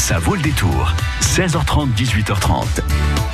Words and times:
Ça 0.00 0.18
vaut 0.18 0.34
le 0.34 0.40
détour. 0.40 0.94
16h30, 1.20 1.92
18h30. 1.94 2.64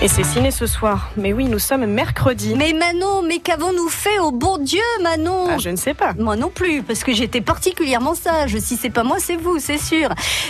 Et 0.02 0.08
c'est 0.08 0.24
ciné 0.24 0.50
ce 0.50 0.66
soir. 0.66 1.10
Mais 1.16 1.32
oui, 1.32 1.44
nous 1.44 1.60
sommes 1.60 1.86
mercredi. 1.86 2.54
Mais 2.56 2.72
Manon, 2.72 3.22
mais 3.22 3.38
qu'avons-nous 3.38 3.88
fait 3.88 4.18
au 4.18 4.32
bon 4.32 4.58
Dieu, 4.58 4.82
Manon 5.00 5.46
Ah, 5.48 5.58
je 5.58 5.70
ne 5.70 5.76
sais 5.76 5.94
pas. 5.94 6.12
Moi 6.18 6.34
non 6.34 6.50
plus, 6.50 6.82
parce 6.82 7.04
que 7.04 7.14
j'étais 7.14 7.40
particulièrement 7.40 8.16
sage. 8.16 8.58
Si 8.58 8.76
c'est 8.76 8.90
pas 8.90 9.04
moi, 9.04 9.18
c'est 9.20 9.36
vous, 9.36 9.60
c'est 9.60 9.78
sûr. 9.78 10.08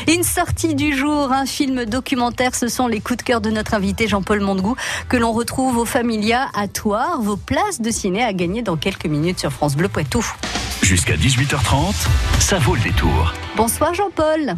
Une 0.09 0.23
sortie 0.23 0.75
du 0.75 0.97
jour, 0.97 1.31
un 1.33 1.45
film 1.45 1.85
documentaire, 1.85 2.55
ce 2.55 2.69
sont 2.69 2.87
les 2.89 3.01
coups 3.01 3.19
de 3.19 3.23
cœur 3.23 3.43
de 3.43 3.51
notre 3.51 3.75
invité 3.75 4.09
Jean-Paul 4.09 4.41
Mondegou, 4.41 4.75
que 5.11 5.19
l'on 5.19 5.33
retrouve 5.33 5.77
au 5.77 5.85
Familia 5.85 6.49
à 6.55 6.67
Toire. 6.67 7.21
Vos 7.21 7.37
places 7.37 7.83
de 7.83 7.91
ciné 7.91 8.25
à 8.25 8.33
gagner 8.33 8.63
dans 8.63 8.77
quelques 8.77 9.07
minutes 9.07 9.39
sur 9.41 9.53
France 9.53 9.77
Bleu 9.77 9.89
Poitou. 9.89 10.25
Jusqu'à 10.83 11.15
18h30, 11.17 12.07
ça 12.41 12.59
vaut 12.59 12.75
le 12.75 12.81
détour. 12.81 13.35
Bonsoir 13.55 13.93
Jean-Paul. 13.93 14.57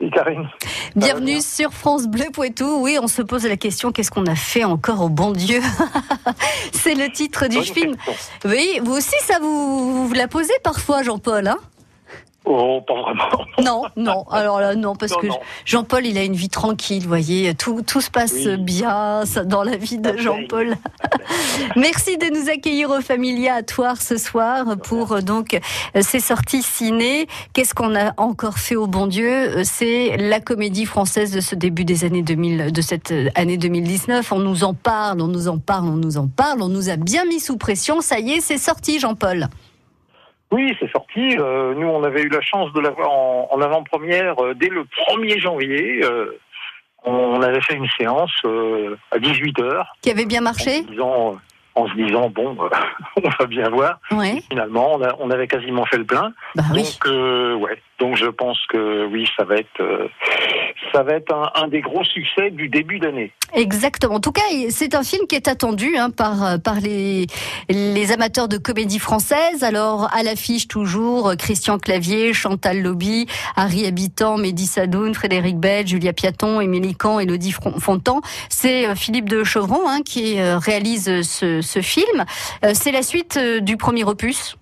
Et 0.00 0.10
Karine 0.10 0.48
Bienvenue 0.94 1.40
sur 1.40 1.72
France 1.72 2.06
Bleu 2.06 2.26
Poitou. 2.32 2.82
Oui, 2.82 2.98
on 3.00 3.08
se 3.08 3.22
pose 3.22 3.46
la 3.46 3.56
question 3.56 3.92
qu'est-ce 3.92 4.10
qu'on 4.10 4.26
a 4.26 4.34
fait 4.34 4.64
encore 4.64 5.00
au 5.02 5.08
bon 5.08 5.32
Dieu 5.32 5.60
C'est 6.72 6.94
le 6.94 7.10
titre 7.10 7.46
du 7.48 7.56
Bonne 7.56 7.64
film. 7.64 7.96
question. 7.96 8.14
Oui, 8.44 8.80
vous 8.82 8.92
aussi, 8.92 9.14
ça 9.22 9.38
vous, 9.40 10.06
vous 10.06 10.12
la 10.14 10.28
posez 10.28 10.52
parfois, 10.62 11.02
Jean-Paul 11.02 11.48
hein? 11.48 11.56
Oh, 12.48 12.80
pas 12.86 12.94
vraiment. 13.02 13.44
Non, 13.62 13.82
non. 13.96 14.22
Alors 14.30 14.60
là, 14.60 14.74
non, 14.76 14.94
parce 14.94 15.12
Non, 15.12 15.18
que. 15.18 15.26
Jean-Paul, 15.64 16.06
il 16.06 16.16
a 16.18 16.22
une 16.22 16.34
vie 16.36 16.48
tranquille, 16.50 17.02
vous 17.02 17.08
voyez. 17.08 17.54
Tout, 17.54 17.82
tout 17.82 18.00
se 18.00 18.10
passe 18.10 18.34
Oui. 18.34 18.56
bien 18.58 19.24
ça, 19.24 19.44
dans 19.44 19.62
la 19.64 19.76
vie 19.76 19.98
de. 19.98 20.16
Jean-Paul. 20.16 20.76
Merci 21.76 22.18
de 22.18 22.26
nous 22.38 22.48
accueillir 22.50 22.90
au 22.90 23.00
Familia 23.00 23.54
à 23.54 23.62
Toire 23.62 24.00
ce 24.00 24.16
soir 24.16 24.64
pour 24.84 25.12
euh, 25.12 25.20
donc 25.22 25.54
euh, 25.54 26.00
ces 26.02 26.20
sorties 26.20 26.62
ciné. 26.62 27.26
Qu'est-ce 27.52 27.74
qu'on 27.74 27.96
a 27.96 28.12
encore 28.18 28.58
fait 28.58 28.76
au 28.76 28.86
bon 28.86 29.06
Dieu? 29.06 29.28
Euh, 29.58 29.62
C'est 29.64 30.16
la 30.18 30.38
comédie 30.40 30.84
française 30.86 31.32
de 31.32 31.40
ce 31.40 31.54
début 31.54 31.84
des 31.84 32.04
années 32.04 32.22
2000, 32.22 32.72
de 32.72 32.80
cette 32.82 33.12
année 33.34 33.56
2019. 33.56 34.30
On 34.32 34.38
nous 34.38 34.62
en 34.64 34.74
parle, 34.74 35.20
on 35.20 35.28
nous 35.28 35.48
en 35.48 35.58
parle, 35.58 35.86
on 35.88 35.96
nous 35.96 36.18
en 36.18 36.28
parle. 36.28 36.62
On 36.62 36.68
nous 36.68 36.90
a 36.90 36.96
bien 36.96 37.24
mis 37.24 37.40
sous 37.40 37.56
pression. 37.56 38.00
Ça 38.00 38.18
y 38.20 38.32
est, 38.32 38.40
c'est 38.40 38.58
sorti, 38.58 39.00
Jean-Paul. 39.00 39.48
Oui, 40.52 40.74
c'est 40.78 40.90
sorti. 40.92 41.36
Euh, 41.38 41.74
nous, 41.74 41.86
on 41.88 42.02
avait 42.04 42.22
eu 42.22 42.28
la 42.28 42.40
chance 42.40 42.72
de 42.72 42.80
l'avoir 42.80 43.10
en, 43.10 43.48
en 43.50 43.60
avant-première 43.60 44.38
euh, 44.42 44.54
dès 44.54 44.68
le 44.68 44.84
1er 45.10 45.40
janvier. 45.40 46.00
Euh, 46.04 46.38
on 47.04 47.40
avait 47.42 47.60
fait 47.60 47.74
une 47.74 47.88
séance 47.98 48.32
euh, 48.44 48.96
à 49.12 49.18
18h 49.18 49.84
Qui 50.02 50.10
avait 50.10 50.24
bien 50.24 50.40
en 50.40 50.44
marché 50.44 50.82
se 50.82 50.88
disant, 50.88 51.32
euh, 51.34 51.36
en 51.74 51.88
se 51.88 51.94
disant 51.94 52.30
bon, 52.30 52.56
euh, 52.60 52.68
on 53.24 53.28
va 53.40 53.46
bien 53.46 53.68
voir. 53.70 53.98
Ouais. 54.10 54.42
Finalement, 54.50 54.94
on, 54.94 55.02
a- 55.02 55.14
on 55.18 55.30
avait 55.30 55.46
quasiment 55.46 55.84
fait 55.84 55.98
le 55.98 56.04
plein. 56.04 56.32
Bah 56.54 56.62
oui. 56.72 56.82
Donc, 56.82 57.06
euh, 57.06 57.54
ouais. 57.54 57.80
Donc, 57.98 58.16
je 58.16 58.26
pense 58.26 58.58
que 58.68 59.06
oui, 59.06 59.28
ça 59.36 59.44
va 59.44 59.56
être, 59.56 59.80
euh, 59.80 60.08
ça 60.96 61.02
va 61.02 61.12
être 61.12 61.30
un, 61.34 61.50
un 61.54 61.68
des 61.68 61.82
gros 61.82 62.04
succès 62.04 62.50
du 62.50 62.70
début 62.70 62.98
d'année. 62.98 63.30
Exactement. 63.52 64.14
En 64.14 64.20
tout 64.20 64.32
cas, 64.32 64.40
c'est 64.70 64.94
un 64.94 65.02
film 65.02 65.26
qui 65.26 65.36
est 65.36 65.46
attendu 65.46 65.96
hein, 65.98 66.08
par 66.08 66.42
euh, 66.42 66.56
par 66.58 66.80
les 66.80 67.26
les 67.68 68.12
amateurs 68.12 68.48
de 68.48 68.56
comédie 68.56 68.98
française. 68.98 69.62
Alors 69.62 70.08
à 70.14 70.22
l'affiche 70.22 70.68
toujours 70.68 71.28
euh, 71.28 71.34
Christian 71.36 71.78
Clavier, 71.78 72.32
Chantal 72.32 72.80
Lobby, 72.80 73.26
Harry 73.56 73.86
Habitant, 73.86 74.38
Mehdi 74.38 74.64
Sadoun, 74.64 75.14
Frédéric 75.14 75.58
Bell, 75.58 75.86
Julia 75.86 76.14
Piaton, 76.14 76.62
Émilie 76.62 76.94
Camp, 76.94 77.20
Elodie 77.20 77.52
Fontan. 77.52 78.22
C'est 78.48 78.88
euh, 78.88 78.94
Philippe 78.94 79.28
de 79.28 79.44
Chevron 79.44 79.86
hein, 79.86 80.00
qui 80.02 80.40
réalise 80.40 81.22
ce, 81.22 81.60
ce 81.60 81.80
film. 81.82 82.24
C'est 82.72 82.92
la 82.92 83.02
suite 83.02 83.38
du 83.38 83.76
premier 83.76 84.04
opus. 84.04 84.56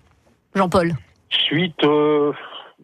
Jean-Paul. 0.53 0.93
Suite, 1.29 1.83
euh, 1.83 2.31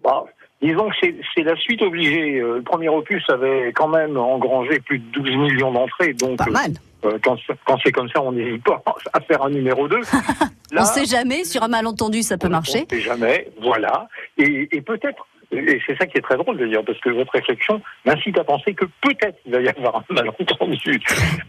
bah, 0.04 0.26
disons 0.62 0.90
que 0.90 0.96
c'est- 1.02 1.44
la 1.44 1.56
suite 1.58 1.82
obligée. 1.82 2.40
Euh, 2.40 2.58
Le 2.58 2.62
premier 2.62 2.90
opus 2.90 3.24
avait 3.30 3.72
quand 3.74 3.88
même 3.88 4.18
engrangé 4.18 4.80
plus 4.80 5.00
de 5.00 5.06
12 5.12 5.36
millions 5.38 5.72
d'entrées, 5.72 6.14
donc 6.14 6.38
Pas 6.38 6.46
mal. 6.52 6.72
euh, 7.06 7.18
quand, 7.24 7.36
quand 7.66 7.78
c'est 7.84 7.92
comme 7.92 8.10
ça, 8.10 8.22
on 8.22 8.32
n'hésite 8.32 8.64
pas 8.64 8.84
à 9.14 9.20
faire 9.22 9.42
un 9.44 9.50
numéro 9.50 9.88
2. 9.88 10.00
On 10.78 10.86
sait 10.86 11.06
jamais. 11.06 11.44
Sur 11.44 11.64
un 11.64 11.68
malentendu, 11.68 12.22
ça 12.22 12.38
peut 12.38 12.48
marcher. 12.48 12.86
On 12.90 12.96
sait 12.96 13.02
jamais, 13.02 13.50
voilà. 13.62 14.08
Et, 14.38 14.70
et 14.72 14.82
peut-être, 14.82 15.26
et 15.52 15.82
c'est 15.86 15.98
ça 15.98 16.06
qui 16.06 16.18
est 16.18 16.22
très 16.22 16.38
drôle 16.38 16.58
d'ailleurs, 16.58 16.84
parce 16.86 17.00
que 17.00 17.10
votre 17.10 17.34
réflexion 17.34 17.82
m'incite 18.06 18.38
à 18.40 18.44
penser 18.44 18.74
que 18.74 18.86
peut-être 19.02 19.38
il 19.46 19.52
va 19.52 19.62
y 19.62 19.68
avoir 19.68 19.98
un 19.98 20.14
malentendu. 20.14 21.00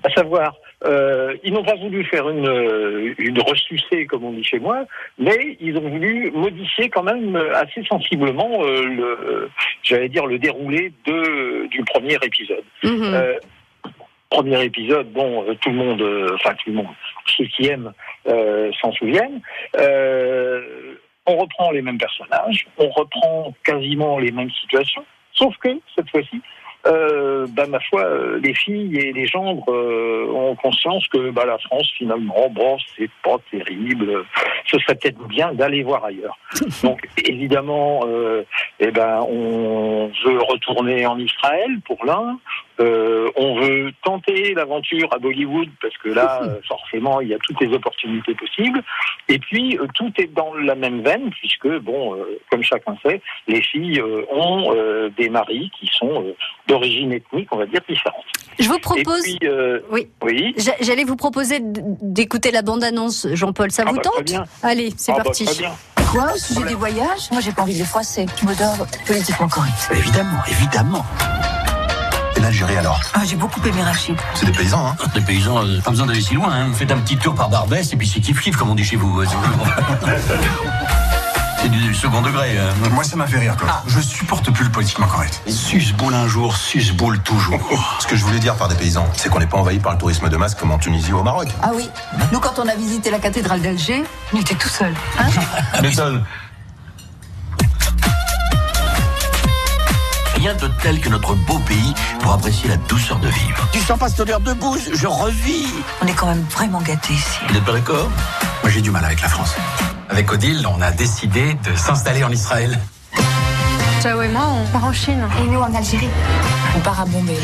À 0.02 0.10
savoir, 0.10 0.56
euh, 0.84 1.36
ils 1.44 1.52
n'ont 1.52 1.64
pas 1.64 1.76
voulu 1.76 2.04
faire 2.04 2.28
une, 2.28 3.14
une 3.18 3.40
ressucée, 3.40 4.06
comme 4.06 4.24
on 4.24 4.32
dit 4.32 4.44
chez 4.44 4.58
moi, 4.58 4.84
mais 5.18 5.56
ils 5.60 5.76
ont 5.76 5.88
voulu 5.88 6.30
modifier 6.32 6.88
quand 6.88 7.04
même 7.04 7.36
assez 7.54 7.84
sensiblement 7.84 8.64
euh, 8.64 8.84
le, 8.84 9.50
j'allais 9.82 10.08
dire, 10.08 10.26
le 10.26 10.38
déroulé 10.38 10.92
de, 11.06 11.66
du 11.68 11.84
premier 11.84 12.16
épisode. 12.22 12.64
Mhm. 12.82 13.02
Euh, 13.02 13.34
premier 14.30 14.64
épisode, 14.64 15.12
bon, 15.12 15.44
tout 15.60 15.68
le 15.70 15.76
monde, 15.76 16.02
enfin 16.34 16.54
tout 16.54 16.70
le 16.70 16.76
monde, 16.76 16.86
ceux 17.26 17.44
qui 17.44 17.66
aiment 17.66 17.92
s'en 18.80 18.92
souviennent. 18.92 19.42
Euh, 19.78 20.94
on 21.26 21.36
reprend 21.36 21.70
les 21.70 21.82
mêmes 21.82 21.98
personnages, 21.98 22.66
on 22.78 22.88
reprend 22.90 23.54
quasiment 23.64 24.18
les 24.18 24.32
mêmes 24.32 24.50
situations, 24.50 25.04
sauf 25.32 25.56
que 25.58 25.68
cette 25.94 26.10
fois-ci, 26.10 26.40
euh, 26.84 27.46
bah, 27.50 27.66
ma 27.68 27.78
foi, 27.78 28.02
euh, 28.04 28.40
les 28.42 28.54
filles 28.54 28.96
et 28.98 29.12
les 29.12 29.26
gendres 29.26 29.64
euh, 29.68 30.26
ont 30.32 30.56
conscience 30.56 31.06
que 31.08 31.30
bah, 31.30 31.44
la 31.46 31.58
France, 31.58 31.88
finalement, 31.96 32.48
bon, 32.50 32.76
c'est 32.96 33.10
pas 33.22 33.36
terrible. 33.50 34.24
Ce 34.66 34.78
serait 34.80 34.96
peut-être 34.96 35.24
bien 35.28 35.52
d'aller 35.52 35.84
voir 35.84 36.04
ailleurs. 36.04 36.36
Donc, 36.82 37.08
évidemment, 37.24 38.00
euh, 38.06 38.42
eh 38.80 38.90
ben, 38.90 39.20
on 39.28 40.10
veut 40.24 40.42
retourner 40.42 41.06
en 41.06 41.18
Israël 41.18 41.80
pour 41.84 42.04
l'un. 42.04 42.38
Euh, 42.80 43.30
on 43.36 43.60
veut 43.60 43.92
tenter 44.02 44.54
l'aventure 44.54 45.08
à 45.12 45.18
Bollywood 45.18 45.68
parce 45.80 45.96
que 45.98 46.08
là, 46.08 46.40
euh, 46.44 46.60
forcément, 46.66 47.20
il 47.20 47.28
y 47.28 47.34
a 47.34 47.38
toutes 47.38 47.60
les 47.60 47.72
opportunités 47.74 48.34
possibles. 48.34 48.82
Et 49.28 49.38
puis, 49.38 49.78
euh, 49.78 49.86
tout 49.94 50.12
est 50.18 50.32
dans 50.32 50.54
la 50.54 50.74
même 50.74 51.02
veine 51.02 51.30
puisque, 51.30 51.68
bon, 51.80 52.14
euh, 52.14 52.38
comme 52.50 52.62
chacun 52.62 52.96
sait, 53.04 53.20
les 53.48 53.62
filles 53.62 54.00
euh, 54.00 54.24
ont 54.32 54.72
euh, 54.74 55.10
des 55.16 55.28
maris 55.28 55.70
qui 55.78 55.88
sont 55.98 56.24
euh, 56.24 56.34
d'origine 56.66 57.12
ethnique, 57.12 57.48
on 57.52 57.58
va 57.58 57.66
dire, 57.66 57.80
différente. 57.88 58.24
Je 58.58 58.68
vous 58.68 58.78
propose. 58.78 59.22
puis, 59.22 59.38
euh, 59.44 59.80
Oui. 59.90 60.08
oui. 60.22 60.54
J'a- 60.56 60.76
J'allais 60.80 61.04
vous 61.04 61.16
proposer 61.16 61.58
d'écouter 61.60 62.50
la 62.50 62.62
bande-annonce, 62.62 63.26
Jean-Paul. 63.32 63.70
Ça 63.70 63.84
Ah 63.86 63.90
vous 63.90 63.96
bah, 63.96 64.02
tente. 64.02 64.32
Allez, 64.62 64.90
c'est 64.96 65.12
Ah 65.12 65.16
bah, 65.18 65.24
parti. 65.24 65.44
bien. 65.58 65.70
Quoi? 66.10 66.32
Au 66.34 66.36
sujet 66.36 66.64
des 66.68 66.74
voyages? 66.74 67.30
Moi, 67.30 67.40
j'ai 67.40 67.52
pas 67.52 67.62
envie 67.62 67.72
de 67.74 67.78
les 67.78 67.84
froisser. 67.84 68.26
Je 68.40 68.46
me 68.46 68.54
dois 68.54 68.86
politiquement 69.06 69.48
correct. 69.48 69.72
Évidemment, 69.92 70.40
évidemment. 70.50 71.04
L'Algérie 72.42 72.76
alors? 72.76 73.00
Ah, 73.14 73.20
j'ai 73.24 73.36
beaucoup 73.36 73.60
aimé 73.64 73.82
Rachid. 73.82 74.16
C'est 74.34 74.46
des 74.46 74.52
paysans, 74.52 74.84
hein? 74.88 74.96
Les 75.14 75.20
paysans, 75.20 75.64
euh, 75.64 75.80
pas 75.80 75.90
besoin 75.90 76.06
d'aller 76.06 76.20
si 76.20 76.34
loin. 76.34 76.50
Hein. 76.52 76.72
Faites 76.74 76.90
un 76.90 76.98
petit 76.98 77.16
tour 77.16 77.36
par 77.36 77.48
Barbès 77.48 77.92
et 77.92 77.96
puis 77.96 78.08
c'est 78.08 78.18
kiff-kiff, 78.18 78.56
comme 78.56 78.68
on 78.70 78.74
dit 78.74 78.84
chez 78.84 78.96
vous. 78.96 79.22
C'est 81.62 81.68
du 81.68 81.94
second 81.94 82.20
degré. 82.22 82.58
hein. 82.58 82.72
Moi, 82.90 83.04
ça 83.04 83.14
m'a 83.14 83.28
fait 83.28 83.38
rire, 83.38 83.56
toi. 83.56 83.84
Je 83.86 84.00
supporte 84.00 84.50
plus 84.50 84.64
le 84.64 84.70
politiquement 84.72 85.06
correct. 85.06 85.40
Suce-boule 85.46 86.12
un 86.12 86.26
jour, 86.26 86.56
suce-boule 86.56 87.20
toujours. 87.20 87.60
Ce 88.00 88.06
que 88.08 88.16
je 88.16 88.24
voulais 88.24 88.40
dire 88.40 88.56
par 88.56 88.66
des 88.66 88.74
paysans, 88.74 89.06
c'est 89.16 89.28
qu'on 89.28 89.38
n'est 89.38 89.46
pas 89.46 89.58
envahi 89.58 89.78
par 89.78 89.92
le 89.92 89.98
tourisme 89.98 90.28
de 90.28 90.36
masse 90.36 90.56
comme 90.56 90.72
en 90.72 90.78
Tunisie 90.78 91.12
ou 91.12 91.18
au 91.18 91.22
Maroc. 91.22 91.46
Ah 91.62 91.70
oui. 91.72 91.88
Nous, 92.32 92.40
quand 92.40 92.58
on 92.58 92.66
a 92.66 92.74
visité 92.74 93.12
la 93.12 93.20
cathédrale 93.20 93.60
d'Alger, 93.62 94.02
on 94.34 94.40
était 94.40 94.56
tout 94.56 94.68
seuls. 94.68 94.94
Hein 95.20 95.26
M'étonne. 95.82 96.24
Rien 100.42 100.54
de 100.54 100.66
tel 100.82 100.98
que 100.98 101.08
notre 101.08 101.34
beau 101.34 101.60
pays 101.60 101.94
pour 102.18 102.32
apprécier 102.32 102.68
la 102.68 102.76
douceur 102.76 103.16
de 103.20 103.28
vivre. 103.28 103.68
Tu 103.70 103.78
sens 103.78 103.96
pas 103.96 104.08
cette 104.08 104.18
odeur 104.18 104.40
de 104.40 104.52
bouse 104.54 104.90
Je 104.92 105.06
revis. 105.06 105.68
on 106.02 106.06
est 106.08 106.14
quand 106.14 106.26
même 106.26 106.44
vraiment 106.50 106.80
gâtés 106.80 107.12
ici. 107.12 107.38
Vous 107.46 107.54
n'êtes 107.54 107.64
pas 107.64 107.70
d'accord? 107.74 108.10
Moi, 108.64 108.72
j'ai 108.72 108.80
du 108.80 108.90
mal 108.90 109.04
avec 109.04 109.22
la 109.22 109.28
France. 109.28 109.54
Avec 110.10 110.32
Odile, 110.32 110.66
on 110.66 110.82
a 110.82 110.90
décidé 110.90 111.54
de 111.62 111.76
s'installer 111.76 112.24
en 112.24 112.30
Israël. 112.30 112.76
Ciao 114.02 114.20
et 114.20 114.26
moi, 114.30 114.48
on 114.48 114.66
part 114.72 114.84
en 114.84 114.92
Chine. 114.92 115.24
Et 115.40 115.46
nous, 115.48 115.60
en 115.60 115.72
Algérie 115.72 116.10
On 116.76 116.80
part 116.80 117.00
à 117.02 117.04
Bombay. 117.04 117.38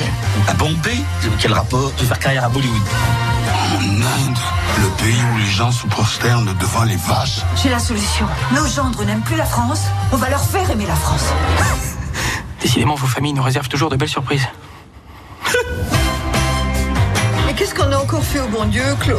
À 0.48 0.54
Bombay? 0.54 0.96
Quel 1.38 1.52
rapport? 1.52 1.92
Je 1.98 2.02
vais 2.02 2.08
faire 2.08 2.18
carrière 2.18 2.46
à 2.46 2.48
Bollywood. 2.48 2.82
En 3.76 3.80
Inde, 3.80 4.38
le 4.80 4.88
pays 5.04 5.22
où 5.34 5.38
les 5.38 5.46
gens 5.52 5.70
se 5.70 5.86
prosternent 5.86 6.52
devant 6.58 6.82
les 6.82 6.96
vaches. 6.96 7.42
J'ai 7.62 7.68
la 7.68 7.78
solution. 7.78 8.26
Nos 8.56 8.66
gendres 8.66 9.04
n'aiment 9.04 9.22
plus 9.22 9.36
la 9.36 9.46
France. 9.46 9.82
On 10.10 10.16
va 10.16 10.30
leur 10.30 10.42
faire 10.42 10.68
aimer 10.68 10.86
la 10.86 10.96
France. 10.96 11.26
Décidément, 12.60 12.94
vos 12.94 13.06
familles 13.06 13.32
nous 13.34 13.42
réservent 13.42 13.68
toujours 13.68 13.90
de 13.90 13.96
belles 13.96 14.08
surprises. 14.08 14.46
Mais 17.46 17.54
qu'est-ce 17.54 17.74
qu'on 17.74 17.90
a 17.92 17.96
encore 17.96 18.22
fait 18.24 18.40
au 18.40 18.48
bon 18.48 18.64
Dieu, 18.66 18.82
Claude? 19.00 19.18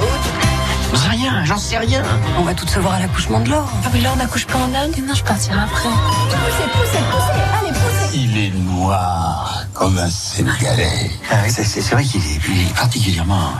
J'en 0.92 0.98
sais 0.98 1.10
rien, 1.10 1.46
j'en 1.46 1.58
sais 1.58 1.78
rien. 1.78 2.04
On 2.40 2.44
va 2.44 2.54
toutes 2.54 2.70
se 2.70 2.80
voir 2.80 2.96
à 2.96 3.00
l'accouchement 3.00 3.40
de 3.42 3.50
Laure. 3.50 3.72
Ah, 3.86 3.90
mais 3.94 4.02
Laure 4.02 4.16
n'accouche 4.16 4.48
pas 4.48 4.58
en 4.58 4.74
Inde 4.74 4.96
Non, 5.08 5.14
je 5.14 5.24
partirai 5.24 5.60
après. 5.60 5.88
Poussez, 5.88 6.68
poussez, 6.74 7.04
poussez 7.12 7.40
Allez, 7.60 7.72
poussez 7.72 8.18
Il 8.18 8.38
est 8.38 8.52
noir 8.52 9.64
comme 9.74 9.98
un 10.00 10.10
Sénégalais. 10.10 11.12
C'est 11.48 11.64
c'est 11.64 11.82
vrai 11.94 12.04
qu'il 12.04 12.22
est, 12.22 12.36
est 12.70 12.76
particulièrement. 12.76 13.54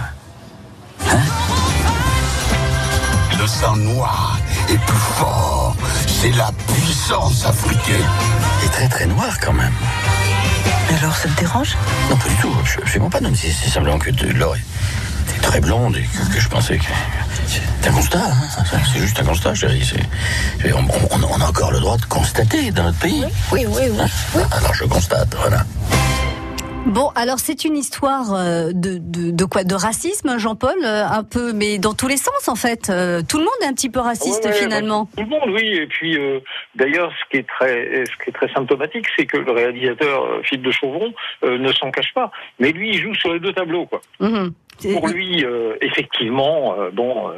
Le 3.40 3.48
sang 3.48 3.76
noir 3.78 4.38
est 4.68 4.78
plus 4.78 4.98
fort. 4.98 5.59
C'est 6.22 6.32
la 6.36 6.52
puissance 6.74 7.46
africaine. 7.46 7.96
Est 8.66 8.70
très 8.70 8.88
très 8.90 9.06
noir 9.06 9.38
quand 9.42 9.54
même. 9.54 9.74
Mais 10.90 10.98
alors, 10.98 11.16
ça 11.16 11.30
te 11.30 11.40
dérange? 11.40 11.76
Non, 12.10 12.18
pas 12.18 12.28
du 12.28 12.36
tout. 12.36 12.54
Je, 12.66 12.80
absolument 12.82 13.10
pas. 13.10 13.22
Non, 13.22 13.32
c'est 13.36 13.52
c'est 13.52 13.70
simplement 13.70 13.98
que 14.00 14.12
de- 14.12 14.32
Laure 14.34 14.56
est, 14.56 14.60
est 15.38 15.42
très 15.42 15.62
blonde 15.62 15.96
et 15.98 16.04
que, 16.04 16.34
que 16.34 16.40
je 16.40 16.50
pensais 16.50 16.78
que. 16.78 16.86
C'est 17.48 17.88
un 17.90 17.94
constat, 17.94 18.20
hein. 18.20 18.66
C'est- 18.94 19.00
juste 19.00 19.20
un 19.20 19.24
constat, 19.24 19.54
On, 20.76 20.80
on- 21.16 21.24
on 21.38 21.42
a 21.42 21.46
encore 21.48 21.72
le 21.72 21.80
droit 21.80 21.98
de 21.98 22.06
constater 22.06 22.72
dans 22.72 22.84
notre 22.84 23.00
pays. 23.00 23.26
Oui, 23.52 23.66
oui, 23.68 23.84
oui. 23.90 23.98
Hein? 24.02 24.40
Alors 24.52 24.74
je 24.74 24.84
constate, 24.86 25.34
voilà. 25.40 25.64
Bon, 26.86 27.10
alors 27.16 27.38
c'est 27.40 27.66
une 27.66 27.78
histoire 27.78 28.34
euh, 28.34 28.72
de, 28.74 28.98
de, 28.98 29.30
de 29.32 29.46
quoi? 29.46 29.64
De 29.64 29.76
racisme, 29.76 30.38
Jean-Paul? 30.40 30.74
Euh, 30.84 31.04
Un 31.06 31.24
peu, 31.24 31.54
mais 31.54 31.78
dans 31.78 31.94
tous 31.94 32.08
les 32.08 32.18
sens 32.18 32.48
en 32.48 32.56
fait. 32.56 32.90
Euh, 32.90 33.22
Tout 33.28 33.38
le 33.38 33.44
monde 33.44 33.54
est 33.62 33.66
un 33.68 33.74
petit 33.74 33.90
peu 33.90 34.00
raciste 34.00 34.44
Ouais, 34.46 34.52
ouais, 34.52 34.58
finalement. 34.58 35.04
bah, 35.16 35.24
tout 35.24 35.30
le 35.30 35.40
monde, 35.40 35.50
oui. 35.56 35.68
Et 35.76 35.86
puis, 35.88 36.18
euh, 36.18 36.40
d'ailleurs, 36.76 37.12
ce 37.20 37.30
qui 37.30 37.38
est 37.38 37.48
très, 37.48 38.06
ce 38.06 38.24
qui 38.24 38.30
est 38.30 38.34
très 38.34 38.52
symptomatique, 38.54 39.06
c'est 39.18 39.26
que 39.28 39.38
le 39.38 39.52
réalisateur 39.52 40.40
Philippe 40.44 40.66
de 40.66 40.72
Chauvron 40.72 41.14
euh, 41.44 41.58
ne 41.60 41.72
s'en 41.74 41.92
cache 41.92 42.14
pas. 42.16 42.32
Mais 42.60 42.72
lui, 42.72 42.90
il 42.96 43.02
joue 43.02 43.14
sur 43.14 43.34
les 43.34 43.40
deux 43.40 43.54
tableaux, 43.54 43.86
quoi. 43.86 44.02
Mhm. 44.20 44.54
Pour 44.94 45.10
lui, 45.10 45.44
euh, 45.44 45.76
effectivement, 45.82 46.74
euh, 46.80 46.90
bon, 46.92 47.30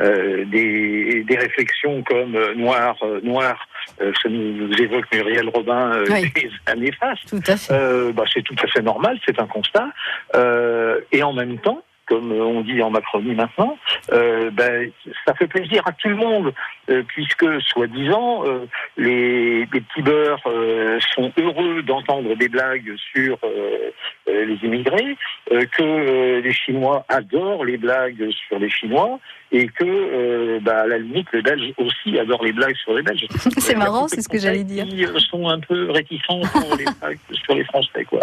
euh, 0.00 0.24
euh, 0.24 0.44
des, 0.46 1.24
des 1.24 1.36
réflexions 1.36 2.02
comme 2.02 2.34
euh, 2.36 2.54
noir, 2.54 2.96
euh, 3.02 3.20
noir, 3.22 3.68
euh, 4.00 4.12
ça 4.22 4.28
nous 4.28 4.72
évoque 4.72 5.04
Muriel 5.12 5.48
Robin 5.48 5.92
euh, 5.92 6.06
Oui. 6.10 6.32
des 6.34 6.50
années 6.66 6.92
fastes. 6.92 7.28
Tout 7.28 7.42
à 7.46 7.56
fait. 7.56 7.72
Euh, 7.72 8.12
bah, 8.12 8.24
c'est 8.32 8.42
tout 8.42 8.56
à 8.62 8.66
fait 8.66 8.82
normal, 8.82 9.18
c'est 9.26 9.40
un 9.40 9.46
constat. 9.46 9.88
Euh, 10.34 11.00
et 11.12 11.22
en 11.22 11.32
même 11.32 11.58
temps, 11.58 11.82
comme 12.06 12.32
on 12.32 12.60
dit 12.60 12.82
en 12.82 12.90
Macronie 12.90 13.34
maintenant, 13.34 13.78
euh, 14.12 14.50
ben, 14.50 14.90
ça 15.26 15.34
fait 15.34 15.46
plaisir 15.46 15.82
à 15.86 15.92
tout 15.92 16.08
le 16.08 16.16
monde, 16.16 16.52
euh, 16.90 17.02
puisque, 17.06 17.46
soi-disant, 17.62 18.44
euh, 18.46 18.66
les, 18.96 19.60
les 19.60 19.80
petits 19.80 20.02
beurs 20.02 20.40
euh, 20.46 20.98
sont 21.14 21.32
heureux 21.38 21.82
d'entendre 21.82 22.34
des 22.36 22.48
blagues 22.48 22.94
sur 23.14 23.38
euh, 23.44 23.90
euh, 24.28 24.44
les 24.44 24.56
immigrés, 24.66 25.16
euh, 25.52 25.64
que 25.72 25.82
euh, 25.82 26.40
les 26.42 26.52
Chinois 26.52 27.04
adorent 27.08 27.64
les 27.64 27.78
blagues 27.78 28.30
sur 28.30 28.58
les 28.58 28.70
Chinois, 28.70 29.18
et 29.54 29.68
que, 29.68 29.84
euh, 29.84 30.58
bah, 30.60 30.80
à 30.80 30.86
la 30.88 30.98
limite, 30.98 31.28
les 31.32 31.40
Belges 31.40 31.72
aussi 31.78 32.18
adorent 32.18 32.44
les 32.44 32.52
blagues 32.52 32.74
sur 32.82 32.92
les 32.92 33.02
Belges. 33.02 33.24
C'est 33.58 33.76
marrant, 33.76 34.08
c'est 34.08 34.20
ce 34.20 34.28
que 34.28 34.38
j'allais 34.38 34.64
dire. 34.64 34.84
Qui 34.84 35.06
euh, 35.06 35.16
sont 35.30 35.48
un 35.48 35.60
peu 35.60 35.92
réticents 35.92 36.40
les 36.76 37.36
sur 37.44 37.54
les 37.54 37.64
Français, 37.64 38.04
quoi. 38.04 38.18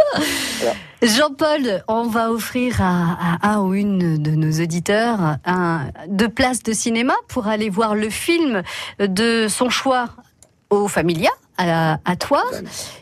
Jean-Paul, 1.02 1.84
on 1.88 2.04
va 2.04 2.32
offrir 2.32 2.82
à, 2.82 3.38
à 3.42 3.54
un 3.54 3.62
ou 3.62 3.74
une 3.74 4.22
de 4.22 4.32
nos 4.32 4.52
auditeurs 4.62 5.38
un, 5.46 5.88
deux 6.08 6.28
places 6.28 6.64
de 6.64 6.74
cinéma 6.74 7.14
pour 7.30 7.48
aller 7.48 7.70
voir 7.70 7.96
le 7.96 8.10
film 8.10 8.62
de 9.00 9.48
son 9.48 9.70
choix 9.70 10.10
au 10.70 10.90
Familia. 10.90 11.32
À, 11.64 12.00
à 12.06 12.16
toi. 12.16 12.42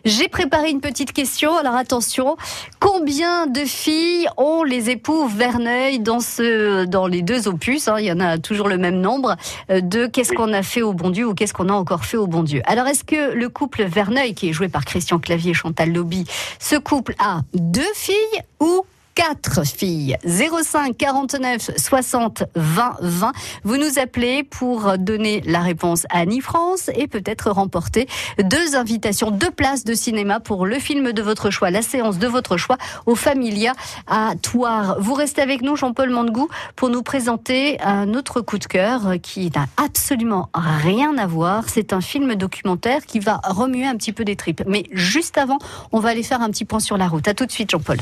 J'ai 0.04 0.28
préparé 0.28 0.70
une 0.70 0.82
petite 0.82 1.14
question. 1.14 1.56
Alors 1.56 1.76
attention, 1.76 2.36
combien 2.82 3.48
de 3.48 3.62
filles 3.62 4.28
ont 4.36 4.64
les 4.64 4.90
époux 4.90 5.28
Verneuil 5.30 6.00
dans 6.00 6.20
ce, 6.20 6.84
dans 6.84 7.08
les 7.08 7.22
deux 7.22 7.48
opus 7.48 7.88
hein, 7.88 7.96
Il 8.00 8.06
y 8.06 8.12
en 8.12 8.20
a 8.20 8.38
toujours 8.38 8.68
le 8.68 8.78
même 8.78 9.00
nombre 9.00 9.38
euh, 9.72 9.80
de 9.80 10.08
qu'est-ce 10.08 10.32
Oui. 10.32 10.36
qu'on 10.36 10.52
a 10.52 10.62
fait 10.62 10.82
au 10.82 10.92
bon 10.92 11.10
Dieu 11.10 11.26
ou 11.26 11.34
qu'est-ce 11.36 11.54
qu'on 11.54 11.70
a 11.70 11.74
encore 11.74 12.04
fait 12.04 12.18
au 12.18 12.28
bon 12.28 12.44
Dieu? 12.44 12.62
Alors 12.66 12.86
est-ce 12.88 13.06
que 13.06 13.34
le 13.34 13.48
couple 13.48 13.84
Verneuil, 13.86 14.34
qui 14.34 14.50
est 14.50 14.54
joué 14.54 14.68
par 14.68 14.84
Christian 14.84 15.20
Clavier 15.20 15.52
et 15.52 15.54
Chantal 15.54 15.94
Lobby, 15.94 16.26
ce 16.60 16.76
couple 16.76 17.16
a 17.18 17.42
deux 17.54 17.94
filles 17.96 18.16
ou 18.60 18.84
quatre 19.20 19.66
filles 19.66 20.16
05 20.24 20.96
49 20.96 21.72
60 21.76 22.44
20 22.56 22.96
20. 23.02 23.32
Vous 23.66 23.76
nous 23.76 24.00
appelez 24.00 24.44
pour 24.44 24.98
donner 24.98 25.42
la 25.46 25.60
réponse 25.60 26.06
à 26.10 26.20
Annie 26.20 26.40
France 26.40 26.90
et 26.96 27.08
peut-être 27.08 27.52
remporter 27.52 28.08
deux 28.42 28.78
invitations, 28.78 29.30
deux 29.30 29.52
places 29.52 29.84
de 29.84 29.94
cinéma 29.94 30.40
pour 30.40 30.66
le 30.66 30.80
film 30.80 31.12
de 31.12 31.22
votre 31.22 31.50
choix, 31.50 31.70
la 31.70 31.82
séance 31.82 32.18
de 32.18 32.28
votre 32.28 32.56
choix 32.56 32.78
au 33.08 33.16
Familia 33.16 33.74
à 34.08 34.36
Toire. 34.42 34.96
Vous 35.02 35.16
restez 35.16 35.42
avec 35.42 35.64
nous, 35.64 35.76
Jean-Paul 35.76 36.12
Mandegou, 36.12 36.48
pour 36.78 36.88
nous 36.88 37.04
présenter 37.04 37.78
un 37.82 38.14
autre 38.14 38.40
coup 38.40 38.58
de 38.58 38.68
cœur 38.68 39.16
qui 39.22 39.52
n'a 39.54 39.66
absolument 39.76 40.50
rien 40.54 41.18
à 41.18 41.28
voir. 41.28 41.66
C'est 41.68 41.92
un 41.92 42.00
film 42.00 42.36
documentaire 42.36 43.06
qui 43.06 43.20
va 43.20 43.42
remuer 43.44 43.86
un 43.86 43.98
petit 43.98 44.14
peu 44.14 44.24
des 44.24 44.38
tripes. 44.38 44.64
Mais 44.66 44.84
juste 44.94 45.38
avant, 45.38 45.58
on 45.92 46.00
va 46.00 46.10
aller 46.10 46.24
faire 46.24 46.42
un 46.42 46.50
petit 46.52 46.64
point 46.64 46.80
sur 46.80 46.96
la 46.96 47.10
route. 47.10 47.28
À 47.28 47.34
tout 47.34 47.46
de 47.46 47.52
suite, 47.52 47.70
Jean-Paul. 47.70 47.98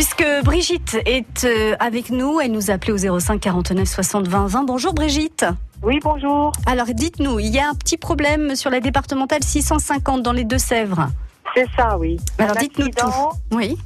Puisque 0.00 0.24
Brigitte 0.44 0.96
est 1.04 1.44
euh, 1.44 1.76
avec 1.78 2.08
nous, 2.08 2.40
elle 2.40 2.52
nous 2.52 2.70
a 2.70 2.74
appelé 2.74 3.10
au 3.10 3.18
05 3.20 3.38
49 3.38 3.86
60 3.86 4.28
20 4.28 4.46
20. 4.46 4.62
Bonjour 4.62 4.94
Brigitte. 4.94 5.44
Oui, 5.82 6.00
bonjour. 6.02 6.52
Alors 6.64 6.86
dites-nous, 6.86 7.38
il 7.38 7.48
y 7.54 7.58
a 7.58 7.68
un 7.68 7.74
petit 7.74 7.98
problème 7.98 8.56
sur 8.56 8.70
la 8.70 8.80
départementale 8.80 9.42
650 9.44 10.22
dans 10.22 10.32
les 10.32 10.44
Deux-Sèvres. 10.44 11.08
C'est 11.54 11.66
ça, 11.76 11.98
oui. 11.98 12.18
Alors 12.38 12.56
dites-nous 12.56 12.88
tout. 12.88 13.08
accident, 13.08 13.32
Oui. 13.52 13.76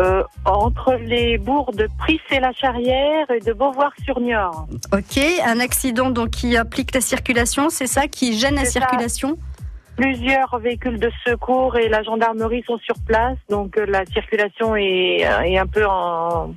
euh, 0.00 0.24
entre 0.46 0.94
les 0.94 1.38
bourgs 1.38 1.76
de 1.76 1.88
Prissé-la-Charrière 1.96 3.30
et 3.30 3.38
de 3.38 3.52
Beauvoir-sur-Niort. 3.52 4.66
Ok, 4.92 5.22
un 5.46 5.60
accident 5.60 6.10
donc 6.10 6.30
qui 6.30 6.56
implique 6.56 6.92
la 6.92 7.00
circulation, 7.00 7.70
c'est 7.70 7.86
ça 7.86 8.08
qui 8.08 8.36
gêne 8.36 8.56
la 8.56 8.64
ça. 8.64 8.80
circulation 8.80 9.38
Plusieurs 9.96 10.58
véhicules 10.58 10.98
de 10.98 11.10
secours 11.26 11.76
et 11.76 11.88
la 11.88 12.02
gendarmerie 12.02 12.62
sont 12.66 12.78
sur 12.78 12.96
place, 13.06 13.38
donc 13.48 13.76
euh, 13.76 13.86
la 13.86 14.04
circulation 14.06 14.74
est, 14.76 15.26
euh, 15.26 15.40
est 15.42 15.58
un 15.58 15.66
peu 15.66 15.84
en... 15.86 16.54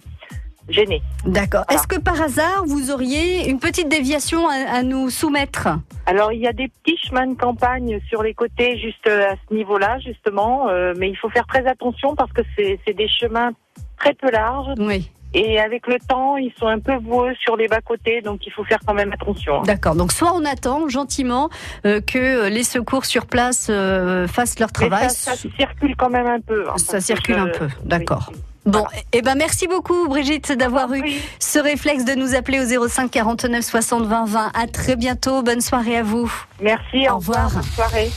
gênée. 0.70 1.02
D'accord. 1.26 1.64
Voilà. 1.68 1.80
Est-ce 1.80 1.88
que 1.88 2.00
par 2.00 2.20
hasard 2.22 2.64
vous 2.66 2.92
auriez 2.92 3.50
une 3.50 3.60
petite 3.60 3.90
déviation 3.90 4.48
à, 4.48 4.78
à 4.78 4.84
nous 4.84 5.10
soumettre? 5.10 5.68
Alors 6.08 6.32
il 6.32 6.40
y 6.40 6.48
a 6.48 6.54
des 6.54 6.70
petits 6.70 6.98
chemins 6.98 7.28
de 7.28 7.36
campagne 7.36 8.00
sur 8.10 8.24
les 8.24 8.34
côtés, 8.34 8.78
juste 8.80 9.06
euh, 9.08 9.32
à 9.32 9.36
ce 9.36 9.54
niveau-là, 9.54 10.00
justement, 10.00 10.70
euh, 10.70 10.94
mais 10.98 11.10
il 11.10 11.16
faut 11.16 11.30
faire 11.30 11.46
très 11.46 11.66
attention 11.68 12.16
parce 12.16 12.32
que 12.32 12.42
c'est 12.58 12.94
des 12.94 13.10
chemins 13.10 13.52
très 13.98 14.14
peu 14.14 14.32
larges 14.32 14.74
Oui. 14.80 15.12
Et 15.34 15.60
avec 15.60 15.88
le 15.88 15.98
temps, 16.08 16.38
ils 16.38 16.54
sont 16.60 16.68
un 16.68 16.80
peu 16.80 16.98
boueux 17.00 17.34
sur 17.42 17.58
les 17.58 17.68
bas-côtés, 17.68 18.22
donc 18.22 18.46
il 18.48 18.52
faut 18.54 18.64
faire 18.64 18.80
quand 18.86 18.94
même 18.94 19.12
attention. 19.12 19.62
D'accord. 19.64 19.96
Donc 19.96 20.12
soit 20.14 20.34
on 20.34 20.46
attend 20.46 20.88
gentiment 20.88 21.50
euh, 21.86 22.00
que 22.02 22.48
les 22.48 22.64
secours 22.64 23.06
sur 23.06 23.26
place 23.26 23.68
euh, 23.70 24.28
fassent 24.28 24.60
leur 24.60 24.70
Mais 24.80 24.88
travail. 24.88 25.10
ça, 25.10 25.36
ça 25.36 25.50
circule 25.58 25.96
quand 25.98 26.10
même 26.10 26.28
un 26.28 26.40
peu. 26.40 26.70
hein, 26.70 26.74
Ça 26.78 26.98
que 27.00 27.04
circule 27.04 27.36
un 27.36 27.48
peu, 27.50 27.68
d'accord. 27.84 28.30
Oui. 28.34 28.40
Bon, 28.68 28.84
eh 29.14 29.22
ben 29.22 29.36
merci 29.36 29.68
beaucoup 29.68 30.08
Brigitte 30.08 30.52
d'avoir 30.52 30.92
eu 30.94 31.02
Oui. 31.02 31.22
ce 31.38 31.60
réflexe 31.60 32.04
de 32.04 32.16
nous 32.16 32.34
appeler 32.34 32.60
au 32.78 32.88
05 32.88 33.12
49 33.12 33.64
60 33.64 34.06
20 34.08 34.26
20. 34.26 34.52
À 34.60 34.66
très 34.68 34.96
bientôt, 34.96 35.44
bonne 35.44 35.62
soirée 35.62 35.98
à 35.98 36.02
vous. 36.04 36.32
Merci, 36.60 37.08
Au 37.08 37.14
au, 37.14 37.16
revoir. 37.18 37.46
revoir. 37.46 37.52
Bonne 37.64 37.72
soirée. 37.74 38.10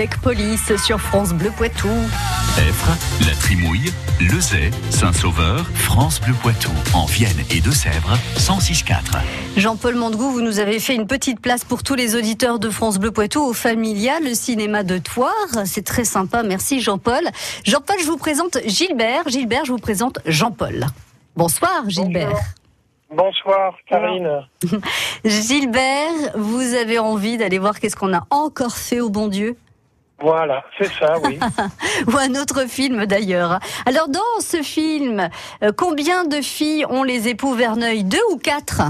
Avec 0.00 0.18
Police 0.22 0.74
sur 0.82 0.98
France 0.98 1.34
Bleu 1.34 1.50
Poitou. 1.54 1.90
Effre, 2.56 2.88
La 3.26 3.34
Trimouille, 3.34 3.92
Lezay, 4.18 4.70
Saint-Sauveur, 4.88 5.66
France 5.74 6.22
Bleu 6.22 6.32
Poitou, 6.40 6.70
en 6.94 7.04
Vienne 7.04 7.36
et 7.50 7.60
Deux-Sèvres, 7.60 8.16
106.4. 8.38 9.18
Jean-Paul 9.58 9.96
Mandegou, 9.96 10.30
vous 10.30 10.40
nous 10.40 10.58
avez 10.58 10.78
fait 10.78 10.94
une 10.94 11.06
petite 11.06 11.38
place 11.42 11.64
pour 11.64 11.82
tous 11.82 11.96
les 11.96 12.16
auditeurs 12.16 12.58
de 12.58 12.70
France 12.70 12.98
Bleu 12.98 13.10
Poitou 13.10 13.42
au 13.42 13.52
Familia, 13.52 14.20
le 14.20 14.32
cinéma 14.32 14.84
de 14.84 14.96
Toire. 14.96 15.34
C'est 15.66 15.84
très 15.84 16.04
sympa, 16.04 16.42
merci 16.44 16.80
Jean-Paul. 16.80 17.28
Jean-Paul, 17.66 17.96
je 18.00 18.06
vous 18.06 18.16
présente 18.16 18.56
Gilbert. 18.64 19.28
Gilbert, 19.28 19.66
je 19.66 19.72
vous 19.72 19.78
présente 19.78 20.18
Jean-Paul. 20.24 20.86
Bonsoir 21.36 21.82
Gilbert. 21.88 22.40
Bonsoir, 23.10 23.74
Karine. 23.86 24.46
Gilbert, 25.26 26.32
vous 26.36 26.72
avez 26.74 26.98
envie 26.98 27.36
d'aller 27.36 27.58
voir 27.58 27.78
qu'est-ce 27.78 27.96
qu'on 27.96 28.14
a 28.14 28.26
encore 28.30 28.78
fait 28.78 29.00
au 29.00 29.10
bon 29.10 29.28
Dieu? 29.28 29.58
Voilà, 30.20 30.62
c'est 30.78 30.90
ça, 30.98 31.18
oui. 31.24 31.38
Ou 32.06 32.16
un 32.18 32.34
autre 32.40 32.68
film 32.68 33.06
d'ailleurs. 33.06 33.58
Alors 33.86 34.08
dans 34.08 34.40
ce 34.40 34.62
film, 34.62 35.28
euh, 35.62 35.72
combien 35.74 36.24
de 36.24 36.42
filles 36.42 36.84
ont 36.86 37.02
les 37.02 37.28
époux 37.28 37.54
Verneuil? 37.54 38.04
Deux 38.04 38.22
ou 38.30 38.36
quatre? 38.36 38.82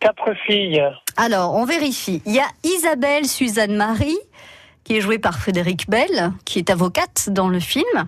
Quatre 0.00 0.34
filles. 0.46 0.82
Alors 1.16 1.54
on 1.54 1.64
vérifie. 1.64 2.22
Il 2.26 2.34
y 2.34 2.40
a 2.40 2.48
Isabelle 2.64 3.26
Suzanne 3.26 3.76
Marie, 3.76 4.18
qui 4.84 4.96
est 4.96 5.00
jouée 5.00 5.18
par 5.18 5.38
Frédéric 5.38 5.88
Bell, 5.88 6.32
qui 6.44 6.58
est 6.58 6.70
avocate 6.70 7.30
dans 7.30 7.48
le 7.48 7.60
film. 7.60 8.06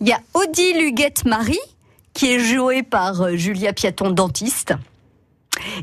Il 0.00 0.08
y 0.08 0.12
a 0.12 0.18
Odile 0.34 0.82
Huguette 0.82 1.24
Marie, 1.24 1.58
qui 2.14 2.32
est 2.32 2.40
jouée 2.40 2.82
par 2.82 3.22
euh, 3.22 3.36
Julia 3.36 3.72
Piaton, 3.72 4.10
dentiste. 4.10 4.74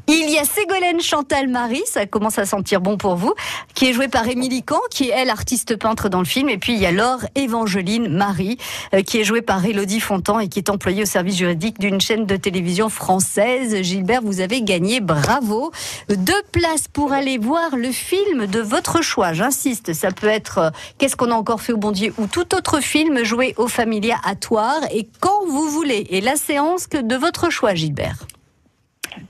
Il 0.08 0.30
y 0.30 0.38
a 0.38 0.44
Ségolène 0.44 1.02
Chantal 1.02 1.48
Marie, 1.48 1.84
ça 1.86 2.06
commence 2.06 2.38
à 2.40 2.46
sentir 2.46 2.82
bon 2.82 2.98
pour 2.98 3.16
vous, 3.16 3.34
qui 3.74 3.88
est 3.88 3.94
jouée 3.94 4.08
par 4.08 4.28
Émilie 4.28 4.64
Camp, 4.64 4.82
qui 4.92 5.10
est 5.10 5.14
elle 5.16 5.30
artiste 5.30 5.76
peintre 5.76 6.10
dans 6.10 6.20
le 6.20 6.26
film. 6.26 6.50
Et 6.50 6.58
puis 6.58 6.74
il 6.74 6.80
y 6.80 6.86
a 6.86 6.92
Laure 6.92 7.22
Évangeline 7.36 8.08
Marie, 8.08 8.58
euh, 8.94 9.02
qui 9.02 9.20
est 9.20 9.24
jouée 9.24 9.42
par 9.42 9.66
Élodie 9.66 10.00
Fontan 10.00 10.40
et 10.40 10.48
qui 10.48 10.60
est 10.60 10.70
employée 10.70 11.04
au 11.04 11.06
service 11.06 11.38
juridique 11.38 11.80
d'une 11.80 12.02
chaîne 12.02 12.26
de 12.26 12.36
télévision 12.36 12.90
française. 12.90 13.82
Gilbert, 13.82 14.22
vous 14.24 14.42
avez 14.42 14.62
gagné, 14.62 15.00
bravo. 15.00 15.72
Deux 16.10 16.42
places 16.52 16.88
pour 16.88 17.14
aller 17.14 17.38
voir 17.38 17.76
le 17.76 17.92
film 17.92 18.46
de 18.46 18.60
votre 18.60 19.02
choix. 19.02 19.34
J'insiste, 19.34 19.94
ça 19.94 20.12
peut 20.12 20.28
être 20.28 20.58
euh, 20.58 20.70
Qu'est-ce 20.98 21.16
qu'on 21.16 21.32
a 21.32 21.36
encore 21.36 21.62
fait 21.62 21.74
au 21.74 21.78
bon 21.78 21.92
Dieu 21.92 22.14
ou 22.18 22.28
tout 22.28 22.56
autre 22.56 22.80
film 22.80 23.24
joué 23.24 23.54
au 23.58 23.68
Familia 23.68 24.18
à 24.24 24.36
Toire 24.36 24.82
et 24.92 25.08
quand 25.20 25.46
vous 25.48 25.70
voulez. 25.70 26.08
Et 26.10 26.22
la 26.22 26.36
séance 26.36 26.88
que 26.88 26.98
de 26.98 27.16
votre 27.16 27.50
choix, 27.50 27.74
Gilbert. 27.76 28.18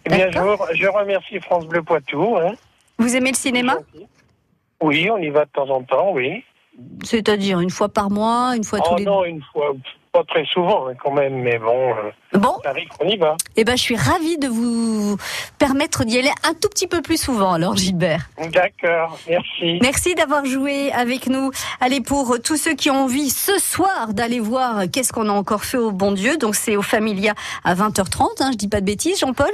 Eh 0.06 0.10
bien, 0.10 0.30
je, 0.32 0.40
je 0.76 0.88
remercie 0.88 1.40
France 1.40 1.66
Bleu 1.68 1.82
Poitou. 1.84 2.38
hein. 2.38 2.54
Vous 2.98 3.16
aimez 3.16 3.32
le 3.32 3.36
cinéma? 3.36 3.78
Oui, 4.82 5.10
on 5.10 5.18
y 5.18 5.30
va 5.30 5.46
de 5.46 5.50
temps 5.52 5.70
en 5.70 5.84
temps, 5.84 6.12
oui. 6.14 6.44
C'est-à-dire 7.04 7.60
une 7.60 7.70
fois 7.70 7.90
par 7.90 8.10
mois, 8.10 8.54
une 8.56 8.64
fois 8.64 8.80
tous 8.80 8.92
Oh 8.92 8.98
les 8.98 9.06
non, 9.06 9.26
une 9.26 9.42
fois, 9.52 9.74
pas 10.12 10.24
très 10.24 10.46
souvent 10.46 10.88
hein, 10.88 10.94
quand 11.02 11.12
même, 11.12 11.36
mais 11.42 11.58
bon, 11.60 11.92
euh, 11.92 12.12
Bon, 12.34 12.56
qu'on 12.98 13.08
y 13.08 13.18
va. 13.18 13.36
eh 13.56 13.64
ben, 13.64 13.76
je 13.78 13.82
suis 13.82 13.96
ravie 13.96 14.38
de 14.38 14.48
vous 14.48 15.18
permettre 15.58 16.04
d'y 16.04 16.18
aller 16.20 16.32
un 16.48 16.54
tout 16.54 16.70
petit 16.70 16.88
peu 16.88 17.02
plus 17.02 17.22
souvent, 17.22 17.54
alors 17.54 17.76
Gilbert. 17.76 18.30
D'accord, 18.52 19.18
merci. 19.28 19.80
Merci 19.82 20.16
d'avoir 20.16 20.46
joué 20.46 20.92
avec 20.92 21.28
nous. 21.28 21.52
Allez, 21.82 22.02
pour 22.02 22.38
tous 22.44 22.58
ceux 22.58 22.74
qui 22.76 22.90
ont 22.90 23.04
envie 23.04 23.30
ce 23.30 23.58
soir 23.60 24.14
d'aller 24.14 24.40
voir 24.40 24.84
qu'est-ce 24.92 25.14
qu'on 25.14 25.30
a 25.30 25.34
encore 25.34 25.64
fait 25.64 25.78
au 25.78 25.92
bon 25.92 26.12
Dieu, 26.12 26.38
donc 26.38 26.56
c'est 26.56 26.76
au 26.76 26.82
Familia 26.82 27.34
à 27.64 27.76
20h30, 27.76 28.42
hein, 28.42 28.50
je 28.52 28.58
dis 28.58 28.68
pas 28.68 28.82
de 28.82 28.86
bêtises, 28.86 29.20
Jean-Paul? 29.20 29.52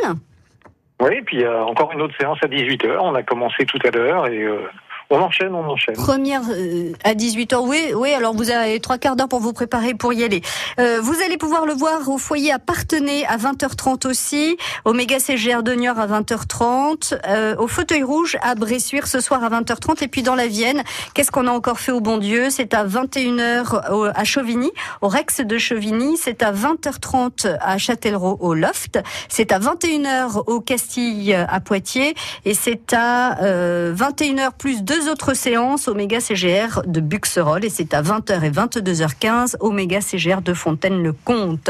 Oui, 1.01 1.21
puis 1.25 1.37
il 1.37 1.41
y 1.41 1.45
a 1.45 1.65
encore 1.65 1.91
une 1.91 2.01
autre 2.01 2.15
séance 2.17 2.37
à 2.41 2.47
18h. 2.47 2.97
On 3.01 3.15
a 3.15 3.23
commencé 3.23 3.65
tout 3.65 3.79
à 3.85 3.91
l'heure 3.91 4.27
et 4.27 4.41
euh, 4.43 4.61
on 5.09 5.19
enchaîne, 5.19 5.53
on 5.53 5.69
enchaîne. 5.69 5.95
Première 5.95 6.41
euh, 6.49 6.91
à 7.03 7.13
18h, 7.13 7.57
oui, 7.67 7.93
oui, 7.95 8.11
alors 8.11 8.33
vous 8.35 8.49
avez 8.49 8.79
trois 8.79 8.97
quarts 8.97 9.15
d'heure 9.15 9.27
pour 9.27 9.39
vous 9.39 9.53
préparer 9.53 9.93
pour 9.93 10.13
y 10.13 10.23
aller. 10.23 10.41
Euh, 10.79 10.99
vous 11.01 11.15
allez 11.25 11.37
pouvoir 11.37 11.65
le 11.65 11.73
voir 11.73 12.09
au 12.09 12.17
foyer 12.17 12.51
à 12.51 12.55
à 12.55 13.37
20h30 13.37 14.07
aussi, 14.07 14.57
au 14.85 14.93
méga 14.93 15.19
CGR 15.19 15.63
de 15.63 15.73
Niort 15.73 15.99
à 15.99 16.07
20h30, 16.07 17.17
euh, 17.27 17.55
au 17.57 17.67
fauteuil 17.67 18.03
rouge 18.03 18.37
à 18.41 18.55
Bressuire 18.55 19.07
ce 19.07 19.19
soir 19.19 19.43
à 19.43 19.49
20h30 19.49 20.03
et 20.03 20.07
puis 20.07 20.23
dans 20.23 20.35
la 20.35 20.47
Vienne, 20.47 20.83
qu'est-ce 21.13 21.31
qu'on 21.31 21.47
a 21.47 21.51
encore 21.51 21.79
fait 21.79 21.91
au 21.91 22.01
bon 22.01 22.17
Dieu? 22.17 22.49
C'est 22.49 22.73
à 22.73 22.83
21h 22.85 23.91
au- 23.93 24.05
à 24.05 24.23
Chauvigny, 24.23 24.71
au 25.01 25.07
Rex 25.07 25.41
de 25.41 25.57
Chauvigny, 25.57 26.17
c'est 26.17 26.43
à 26.43 26.51
20h30 26.51 27.47
à 27.61 27.77
Châtellerault 27.77 28.37
au 28.39 28.53
Loft, 28.53 28.99
c'est 29.29 29.51
à 29.51 29.59
21h 29.59 30.43
au 30.47 30.59
Castille 30.61 31.33
à 31.33 31.59
Poitiers 31.59 32.15
et 32.45 32.53
c'est 32.53 32.93
à 32.93 33.41
euh, 33.43 33.93
21h 33.95 34.51
plus 34.57 34.83
deux 34.95 35.09
autres 35.09 35.33
séances 35.33 35.89
au 35.89 35.93
méga 35.93 36.21
CGR 36.21 36.81
de 36.85 37.01
Buxerolles 37.01 37.65
et 37.65 37.69
c'est 37.69 37.93
à 37.93 38.01
20h 38.01 38.43
et 38.43 38.49
22h15 38.49 39.55
au 39.59 39.71
méga 39.71 39.99
CGR 39.99 40.41
de 40.41 40.53
Fontaine-le-Comte. 40.53 41.69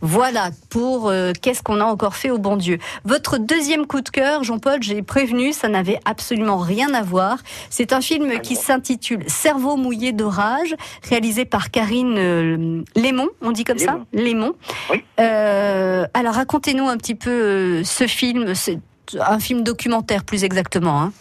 Voilà 0.00 0.50
pour 0.70 1.08
euh, 1.08 1.30
qu'est-ce 1.40 1.62
qu'on 1.62 1.80
a 1.80 1.84
encore 1.84 2.16
fait 2.16 2.30
au 2.30 2.38
bon 2.38 2.56
Dieu. 2.56 2.78
Votre 3.04 3.38
deuxième 3.38 3.86
coup 3.86 4.00
de 4.00 4.08
cœur, 4.08 4.42
Jean-Paul, 4.42 4.82
j'ai 4.82 5.02
prévenu, 5.02 5.52
ça 5.52 5.68
n'avait 5.68 6.00
absolument 6.04 6.58
rien 6.58 6.92
à 6.94 7.02
voir. 7.02 7.38
C'est 7.70 7.92
un 7.92 8.00
film 8.00 8.40
qui 8.40 8.56
s'intitule 8.56 9.22
Cerveau 9.28 9.76
mouillé 9.76 10.10
d'orage, 10.12 10.74
réalisé 11.08 11.44
par 11.44 11.70
Karine 11.70 12.16
euh, 12.18 12.82
Lémon, 12.96 13.28
on 13.40 13.52
dit 13.52 13.62
comme 13.62 13.78
ça 13.78 14.00
Lémon. 14.12 14.54
Oui. 14.90 15.04
Euh, 15.20 16.06
alors 16.12 16.34
racontez-nous 16.34 16.88
un 16.88 16.96
petit 16.96 17.14
peu 17.14 17.30
euh, 17.30 17.84
ce 17.84 18.08
film, 18.08 18.52
c'est 18.56 18.80
un 19.20 19.38
film 19.38 19.62
documentaire 19.62 20.24
plus 20.24 20.42
exactement. 20.42 21.00
Hein. 21.00 21.12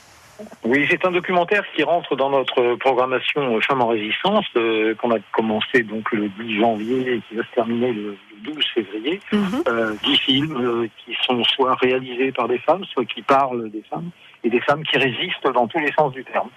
Oui, 0.63 0.85
c'est 0.89 1.05
un 1.05 1.11
documentaire 1.11 1.63
qui 1.75 1.83
rentre 1.83 2.15
dans 2.15 2.29
notre 2.29 2.75
programmation 2.75 3.59
Femmes 3.61 3.81
en 3.81 3.87
résistance, 3.87 4.45
euh, 4.55 4.95
qu'on 4.95 5.11
a 5.11 5.19
commencé 5.31 5.83
donc 5.83 6.11
le 6.11 6.29
10 6.29 6.59
janvier 6.59 7.13
et 7.13 7.21
qui 7.27 7.35
va 7.35 7.43
se 7.43 7.51
terminer 7.53 7.93
le, 7.93 8.17
le 8.45 8.53
12 8.53 8.65
février. 8.73 9.19
Mhm. 9.31 9.63
Euh, 9.67 9.93
10 10.03 10.17
films 10.17 10.57
euh, 10.57 10.87
qui 10.97 11.15
sont 11.21 11.43
soit 11.43 11.75
réalisés 11.75 12.31
par 12.31 12.47
des 12.47 12.57
femmes, 12.59 12.83
soit 12.85 13.05
qui 13.05 13.21
parlent 13.21 13.69
des 13.69 13.83
femmes, 13.89 14.09
et 14.43 14.49
des 14.49 14.61
femmes 14.61 14.83
qui 14.83 14.97
résistent 14.97 15.51
dans 15.53 15.67
tous 15.67 15.79
les 15.79 15.91
sens 15.93 16.13
du 16.13 16.23
terme. 16.23 16.49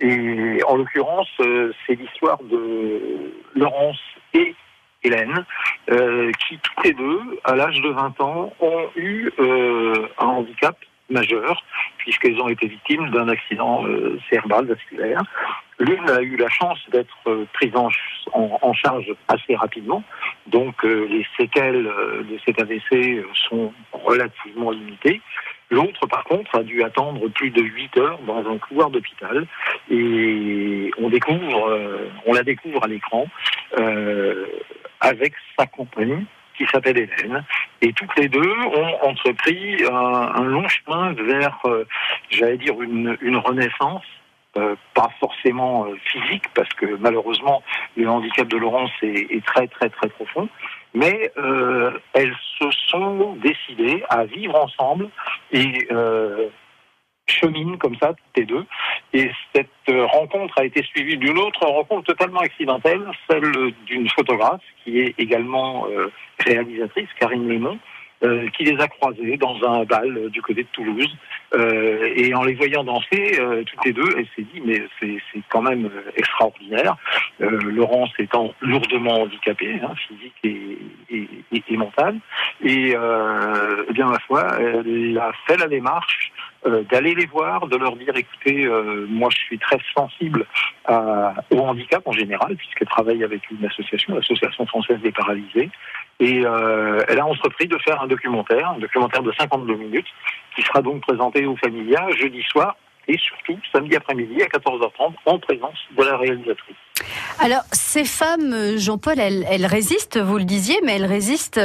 Et 0.00 0.60
en 0.66 0.76
l'occurrence, 0.76 1.30
euh, 1.40 1.72
c'est 1.86 1.94
l'histoire 1.94 2.42
de 2.42 3.32
Laurence 3.54 4.00
et 4.34 4.54
Hélène, 5.04 5.44
qui 5.88 6.58
toutes 6.58 6.84
les 6.84 6.92
deux, 6.92 7.20
à 7.42 7.56
l'âge 7.56 7.80
de 7.80 7.88
20 7.88 8.20
ans, 8.20 8.52
ont 8.60 8.86
eu 8.94 9.30
un 9.38 10.26
handicap 10.26 10.76
puisqu'elles 11.98 12.40
ont 12.40 12.48
été 12.48 12.66
victimes 12.66 13.10
d'un 13.10 13.28
accident 13.28 13.86
euh, 13.86 14.18
cérébral 14.30 14.66
vasculaire. 14.66 15.22
L'une 15.78 16.08
a 16.10 16.20
eu 16.20 16.36
la 16.36 16.48
chance 16.48 16.78
d'être 16.90 17.16
euh, 17.26 17.46
prise 17.52 17.74
en, 17.76 17.88
en- 18.32 18.72
charge 18.74 19.12
assez 19.28 19.54
rapidement, 19.54 20.02
donc 20.46 20.84
euh, 20.84 21.06
les 21.10 21.26
séquelles 21.36 21.84
de 21.84 22.38
cet 22.44 22.60
AVC 22.60 23.24
sont 23.48 23.72
relativement 23.92 24.70
limitées. 24.70 25.20
L'autre, 25.70 26.06
par 26.06 26.24
contre, 26.24 26.54
a 26.58 26.62
dû 26.62 26.82
attendre 26.82 27.28
plus 27.28 27.50
de 27.50 27.62
8 27.62 27.96
heures 27.98 28.18
dans 28.26 28.38
un 28.50 28.58
couloir 28.58 28.90
d'hôpital 28.90 29.46
et 29.90 30.90
on 30.98 31.08
découvre, 31.08 31.78
on 32.26 32.32
la 32.34 32.42
découvre 32.42 32.84
à 32.84 32.88
l'écran 32.88 33.26
avec 35.00 35.32
sa 35.58 35.66
compagne 35.66 36.24
qui 36.64 36.72
s'appelle 36.72 36.98
Hélène. 36.98 37.44
Et 37.80 37.92
toutes 37.92 38.16
les 38.16 38.28
deux 38.28 38.54
ont 38.74 39.08
entrepris 39.08 39.84
un, 39.90 40.44
long 40.44 40.66
chemin 40.68 41.12
vers, 41.12 41.58
euh, 41.64 41.84
j'allais 42.30 42.58
dire, 42.58 42.80
une, 42.80 43.36
renaissance. 43.36 44.04
euh, 44.58 44.76
pas 44.92 45.08
forcément 45.18 45.86
euh, 45.86 45.96
physique, 46.04 46.44
parce 46.54 46.68
que 46.74 46.84
malheureusement, 47.00 47.62
le 47.96 48.06
handicap 48.06 48.46
de 48.48 48.58
Laurence 48.58 48.90
est, 49.02 49.42
très 49.46 49.66
très 49.66 49.88
très 49.88 50.08
profond, 50.10 50.46
mais 50.92 51.32
elles 52.12 52.36
se 52.58 52.70
sont 52.88 53.34
décidées 53.36 54.04
à 54.10 54.24
vivre 54.24 54.54
ensemble 54.54 55.08
et 55.52 55.88
euh, 55.90 56.48
cheminent 57.32 57.76
comme 57.78 57.96
ça, 57.96 58.08
toutes 58.08 58.36
les 58.36 58.44
deux. 58.44 58.64
Et 59.12 59.30
cette 59.54 59.68
euh, 59.88 60.06
rencontre 60.06 60.58
a 60.58 60.64
été 60.64 60.82
suivie 60.82 61.16
d'une 61.16 61.38
autre 61.38 61.66
rencontre 61.66 62.04
totalement 62.04 62.40
accidentelle, 62.40 63.02
celle 63.28 63.72
d'une 63.86 64.08
photographe 64.08 64.62
qui 64.84 65.00
est 65.00 65.14
également 65.18 65.86
euh, 65.88 66.10
réalisatrice, 66.44 67.08
Karine 67.18 67.48
Lémon, 67.48 67.78
euh, 68.24 68.48
qui 68.56 68.64
les 68.64 68.80
a 68.80 68.86
croisées 68.86 69.36
dans 69.36 69.56
un 69.64 69.84
bal 69.84 70.16
euh, 70.16 70.28
du 70.28 70.40
côté 70.42 70.62
de 70.62 70.68
Toulouse. 70.72 71.16
Et 72.16 72.34
en 72.34 72.44
les 72.44 72.54
voyant 72.54 72.82
danser, 72.82 73.38
toutes 73.66 73.84
les 73.84 73.92
deux, 73.92 74.08
elle 74.16 74.26
s'est 74.34 74.46
dit, 74.54 74.62
mais 74.64 74.80
c'est 74.98 75.42
quand 75.50 75.60
même 75.60 75.90
extraordinaire. 76.16 76.96
Laurence 77.40 78.08
étant 78.18 78.54
lourdement 78.62 79.20
handicapée, 79.20 79.78
hein, 79.82 79.94
physique 80.08 80.34
et, 80.44 80.78
et, 81.10 81.28
et, 81.52 81.62
et 81.68 81.76
mentale. 81.76 82.16
Et 82.64 82.94
eh 82.94 83.92
bien, 83.92 84.06
ma 84.06 84.18
foi, 84.20 84.46
elle 84.58 85.18
a 85.18 85.32
fait 85.46 85.58
la 85.58 85.68
démarche 85.68 86.32
euh, 86.66 86.82
d'aller 86.90 87.14
les 87.14 87.26
voir, 87.26 87.66
de 87.66 87.76
leur 87.76 87.96
dire, 87.96 88.14
écoutez, 88.16 88.64
euh, 88.64 89.06
moi 89.08 89.28
je 89.32 89.38
suis 89.38 89.58
très 89.58 89.78
sensible 89.96 90.46
à- 90.84 91.34
au 91.50 91.58
handicap 91.60 92.02
en 92.06 92.12
général, 92.12 92.56
puisqu'elle 92.56 92.88
travaille 92.88 93.22
avec 93.24 93.42
une 93.50 93.64
association, 93.66 94.14
l'Association 94.14 94.66
française 94.66 95.00
des 95.00 95.12
paralysés. 95.12 95.70
Et 96.20 96.42
euh, 96.44 97.02
elle 97.08 97.18
a 97.18 97.26
entrepris 97.26 97.66
de 97.66 97.76
faire 97.78 98.00
un 98.00 98.06
documentaire, 98.06 98.70
un 98.70 98.78
documentaire 98.78 99.22
de 99.22 99.32
52 99.32 99.74
minutes, 99.74 100.06
qui 100.54 100.62
sera 100.62 100.82
donc 100.82 101.00
présenté 101.02 101.46
au 101.46 101.56
Familia 101.56 102.06
jeudi 102.18 102.42
soir 102.44 102.76
et 103.08 103.18
surtout 103.18 103.58
samedi 103.74 103.96
après-midi 103.96 104.40
à 104.42 104.46
14h30 104.46 105.14
en 105.26 105.38
présence 105.40 105.78
de 105.98 106.04
la 106.04 106.16
réalisatrice. 106.16 106.76
Alors, 107.38 107.62
ces 107.72 108.04
femmes, 108.04 108.52
euh, 108.52 108.78
Jean-Paul, 108.78 109.18
elles, 109.18 109.46
elles, 109.50 109.66
résistent, 109.66 110.18
vous 110.18 110.38
le 110.38 110.44
disiez, 110.44 110.78
mais 110.84 110.96
elles 110.96 111.06
résistent 111.06 111.60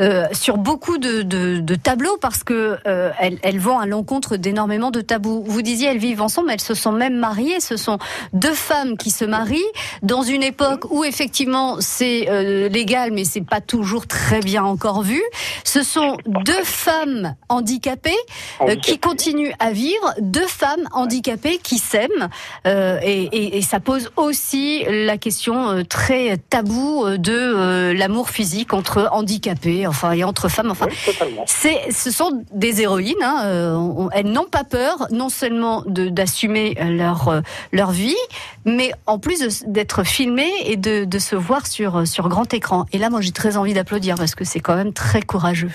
euh, 0.00 0.24
sur 0.32 0.56
beaucoup 0.56 0.98
de, 0.98 1.22
de, 1.22 1.60
de, 1.60 1.74
tableaux 1.74 2.16
parce 2.20 2.44
que 2.44 2.78
euh, 2.86 3.10
elles, 3.18 3.38
elles, 3.42 3.58
vont 3.58 3.78
à 3.78 3.86
l'encontre 3.86 4.36
d'énormément 4.36 4.90
de 4.90 5.00
tabous. 5.00 5.44
Vous 5.46 5.62
disiez, 5.62 5.88
elles 5.88 5.98
vivent 5.98 6.22
ensemble, 6.22 6.50
elles 6.50 6.60
se 6.60 6.74
sont 6.74 6.92
même 6.92 7.16
mariées. 7.16 7.60
Ce 7.60 7.76
sont 7.76 7.98
deux 8.32 8.54
femmes 8.54 8.96
qui 8.96 9.10
se 9.10 9.24
marient 9.24 9.62
dans 10.02 10.22
une 10.22 10.42
époque 10.42 10.84
où 10.90 11.04
effectivement 11.04 11.76
c'est 11.80 12.28
euh, 12.28 12.68
légal, 12.68 13.10
mais 13.12 13.24
c'est 13.24 13.44
pas 13.44 13.60
toujours 13.60 14.06
très 14.06 14.40
bien 14.40 14.64
encore 14.64 15.02
vu. 15.02 15.22
Ce 15.64 15.82
sont 15.82 16.16
deux 16.26 16.64
femmes 16.64 17.34
handicapées 17.48 18.10
euh, 18.62 18.76
qui 18.76 18.98
continuent 18.98 19.52
à 19.58 19.70
vivre, 19.72 20.14
deux 20.20 20.46
femmes 20.46 20.88
handicapées 20.92 21.58
qui 21.58 21.78
s'aiment, 21.78 22.28
euh, 22.66 22.98
et, 23.02 23.24
et, 23.24 23.58
et 23.58 23.62
ça 23.62 23.80
pose 23.80 24.10
aussi 24.16 24.84
la 25.08 25.18
question 25.18 25.70
euh, 25.70 25.82
très 25.84 26.36
taboue 26.36 27.06
euh, 27.06 27.16
de 27.16 27.32
euh, 27.32 27.94
l'amour 27.94 28.28
physique 28.28 28.74
entre 28.74 29.08
handicapés, 29.10 29.86
enfin 29.86 30.12
et 30.12 30.22
entre 30.22 30.48
femmes. 30.48 30.70
Enfin, 30.70 30.86
oui, 30.88 31.14
c'est, 31.46 31.90
ce 31.90 32.10
sont 32.10 32.44
des 32.52 32.82
héroïnes. 32.82 33.14
Hein, 33.22 34.10
elles 34.12 34.30
n'ont 34.30 34.44
pas 34.44 34.64
peur, 34.64 35.06
non 35.10 35.30
seulement 35.30 35.82
d'assumer 35.86 36.74
leur 36.80 37.42
leur 37.72 37.90
vie, 37.90 38.16
mais 38.64 38.92
en 39.06 39.18
plus 39.18 39.64
d'être 39.66 40.04
filmées 40.04 40.52
et 40.66 40.76
de, 40.76 41.04
de 41.04 41.18
se 41.18 41.34
voir 41.34 41.66
sur 41.66 42.06
sur 42.06 42.28
grand 42.28 42.52
écran. 42.52 42.84
Et 42.92 42.98
là, 42.98 43.08
moi, 43.08 43.20
j'ai 43.20 43.32
très 43.32 43.56
envie 43.56 43.72
d'applaudir 43.72 44.16
parce 44.16 44.34
que 44.34 44.44
c'est 44.44 44.60
quand 44.60 44.76
même 44.76 44.92
très 44.92 45.22
courageux. 45.22 45.72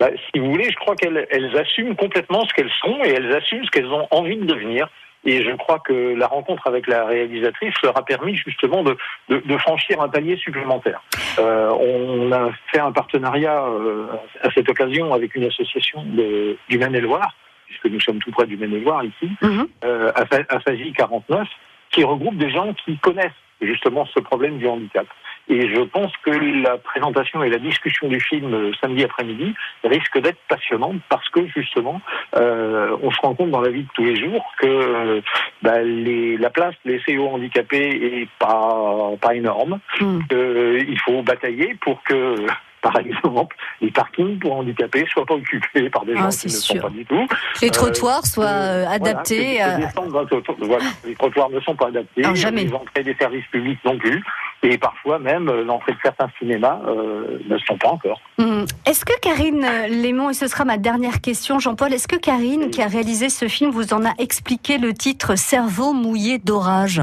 Bah, 0.00 0.10
si 0.32 0.40
vous 0.40 0.50
voulez, 0.50 0.70
je 0.70 0.76
crois 0.76 0.96
qu'elles 0.96 1.26
elles 1.30 1.56
assument 1.58 1.96
complètement 1.96 2.46
ce 2.46 2.54
qu'elles 2.54 2.72
sont 2.80 2.98
et 3.04 3.10
elles 3.10 3.32
assument 3.34 3.64
ce 3.64 3.70
qu'elles 3.70 3.92
ont 3.92 4.06
envie 4.10 4.36
de 4.36 4.46
devenir. 4.46 4.88
Et 5.24 5.42
je 5.42 5.50
crois 5.56 5.80
que 5.80 6.14
la 6.14 6.26
rencontre 6.26 6.66
avec 6.66 6.86
la 6.86 7.04
réalisatrice 7.04 7.74
leur 7.82 7.96
a 7.98 8.04
permis 8.04 8.36
justement 8.36 8.82
de, 8.82 8.96
de, 9.28 9.38
de 9.44 9.58
franchir 9.58 10.00
un 10.00 10.08
palier 10.08 10.36
supplémentaire. 10.36 11.02
Euh, 11.38 11.70
on 11.70 12.30
a 12.32 12.50
fait 12.70 12.78
un 12.78 12.92
partenariat 12.92 13.64
euh, 13.64 14.06
à 14.42 14.50
cette 14.52 14.68
occasion 14.68 15.12
avec 15.12 15.34
une 15.34 15.44
association 15.44 16.02
de, 16.04 16.56
du 16.68 16.78
Maine-et-Loire, 16.78 17.34
puisque 17.66 17.86
nous 17.86 18.00
sommes 18.00 18.20
tout 18.20 18.30
près 18.30 18.46
du 18.46 18.56
Maine-et-Loire 18.56 19.04
ici, 19.04 19.30
Mhm. 19.42 19.68
euh, 19.84 20.12
à, 20.14 20.24
à 20.54 20.60
Fazy 20.60 20.92
49, 20.92 21.46
qui 21.90 22.04
regroupe 22.04 22.36
des 22.36 22.50
gens 22.50 22.72
qui 22.84 22.96
connaissent 22.98 23.32
justement 23.60 24.06
ce 24.06 24.20
problème 24.20 24.58
du 24.58 24.66
handicap. 24.68 25.06
Et 25.50 25.68
je 25.74 25.80
pense 25.80 26.12
que 26.24 26.30
la 26.30 26.76
présentation 26.78 27.42
et 27.42 27.48
la 27.48 27.58
discussion 27.58 28.08
du 28.08 28.20
film 28.20 28.52
euh, 28.52 28.72
samedi 28.80 29.02
après-midi 29.04 29.54
risque 29.84 30.18
d'être 30.20 30.38
passionnante 30.48 30.96
parce 31.08 31.28
que 31.30 31.46
justement, 31.46 32.00
euh, 32.36 32.96
on 33.02 33.10
se 33.10 33.20
rend 33.22 33.34
compte 33.34 33.50
dans 33.50 33.60
la 33.62 33.70
vie 33.70 33.82
de 33.82 33.88
tous 33.94 34.04
les 34.04 34.16
jours 34.16 34.44
que 34.58 34.66
euh, 34.66 35.20
bah, 35.62 35.80
les, 35.82 36.36
la 36.36 36.50
place 36.50 36.74
laissée 36.84 37.16
aux 37.16 37.28
handicapés 37.28 38.20
est 38.22 38.28
pas 38.38 39.10
pas 39.20 39.34
énorme. 39.34 39.78
Mm. 40.00 40.18
Euh, 40.32 40.84
il 40.86 40.98
faut 41.00 41.22
batailler 41.22 41.76
pour 41.80 42.02
que 42.04 42.34
par 42.80 42.96
exemple, 42.98 43.56
les 43.80 43.90
parkings 43.90 44.38
pour 44.38 44.56
handicapés 44.56 45.04
soient 45.12 45.26
pas 45.26 45.34
occupés 45.34 45.90
par 45.90 46.04
des 46.04 46.12
Ah, 46.16 46.22
gens 46.24 46.28
qui 46.38 46.46
ne 46.46 46.52
sûr. 46.52 46.76
sont 46.76 46.82
pas 46.82 46.90
du 46.90 47.04
tout. 47.04 47.26
Les 47.60 47.70
trottoirs 47.70 48.24
soient 48.24 48.44
euh, 48.46 48.84
Voilà, 48.84 48.90
adaptés. 48.94 49.56
que- 49.56 49.58
que 49.58 49.98
à- 49.98 50.64
voilà, 50.66 50.84
les 51.04 51.14
trottoirs 51.16 51.50
ne 51.50 51.58
sont 51.60 51.74
pas 51.74 51.88
adaptés. 51.88 52.22
Alors, 52.22 52.36
jamais. 52.36 52.64
Les 52.64 52.72
entrées 52.72 53.02
des 53.02 53.14
services 53.18 53.46
publics 53.46 53.80
non 53.84 53.98
plus. 53.98 54.22
Et 54.62 54.76
parfois 54.76 55.18
même, 55.18 55.48
euh, 55.48 55.62
l'entrée 55.62 55.92
de 55.92 55.98
certains 56.02 56.28
cinémas 56.38 56.80
euh, 56.86 57.38
ne 57.48 57.58
sont 57.58 57.78
pas 57.78 57.88
encore. 57.88 58.20
Hum. 58.38 58.64
Est-ce 58.86 59.04
que 59.04 59.18
Karine 59.20 59.64
euh, 59.64 59.86
Lémon, 59.88 60.30
et 60.30 60.34
ce 60.34 60.48
sera 60.48 60.64
ma 60.64 60.78
dernière 60.78 61.20
question, 61.20 61.58
Jean-Paul, 61.58 61.92
est-ce 61.92 62.08
que 62.08 62.16
Karine, 62.16 62.70
qui 62.70 62.82
a 62.82 62.88
réalisé 62.88 63.28
ce 63.28 63.46
film, 63.46 63.70
vous 63.70 63.94
en 63.94 64.04
a 64.04 64.12
expliqué 64.18 64.78
le 64.78 64.92
titre 64.92 65.36
Cerveau 65.36 65.92
mouillé 65.92 66.38
d'orage 66.38 67.02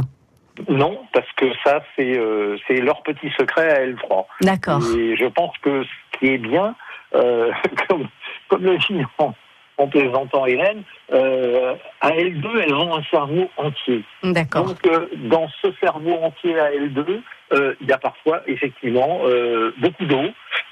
Non, 0.67 0.99
parce 1.13 1.31
que 1.37 1.45
ça, 1.63 1.81
c'est 1.95 2.17
euh, 2.17 2.57
leur 2.69 3.01
petit 3.03 3.29
secret 3.37 3.69
à 3.69 3.79
elles 3.81 3.95
trois. 3.95 4.27
D'accord. 4.41 4.81
Et 4.97 5.15
je 5.15 5.25
pense 5.25 5.57
que 5.61 5.83
ce 5.83 6.19
qui 6.19 6.33
est 6.33 6.37
bien, 6.37 6.75
euh, 7.15 7.51
comme, 7.87 8.07
comme 8.49 8.63
le 8.63 8.77
dit 8.77 9.01
en, 9.17 9.87
plaisantant 9.87 10.45
Hélène, 10.45 10.83
euh, 11.11 11.75
à 12.01 12.11
L2, 12.11 12.45
elles 12.63 12.73
ont 12.73 12.95
un 12.95 13.03
cerveau 13.03 13.49
entier. 13.57 14.03
D'accord. 14.23 14.65
Donc, 14.65 14.87
euh, 14.87 15.07
dans 15.29 15.47
ce 15.61 15.67
cerveau 15.81 16.13
entier 16.13 16.57
à 16.59 16.71
L2, 16.71 16.99
euh, 16.99 17.21
il 17.51 17.87
y 17.87 17.91
a 17.91 17.97
parfois, 17.97 18.41
effectivement, 18.47 19.21
euh, 19.25 19.71
beaucoup 19.77 20.05
d'eau, 20.05 20.25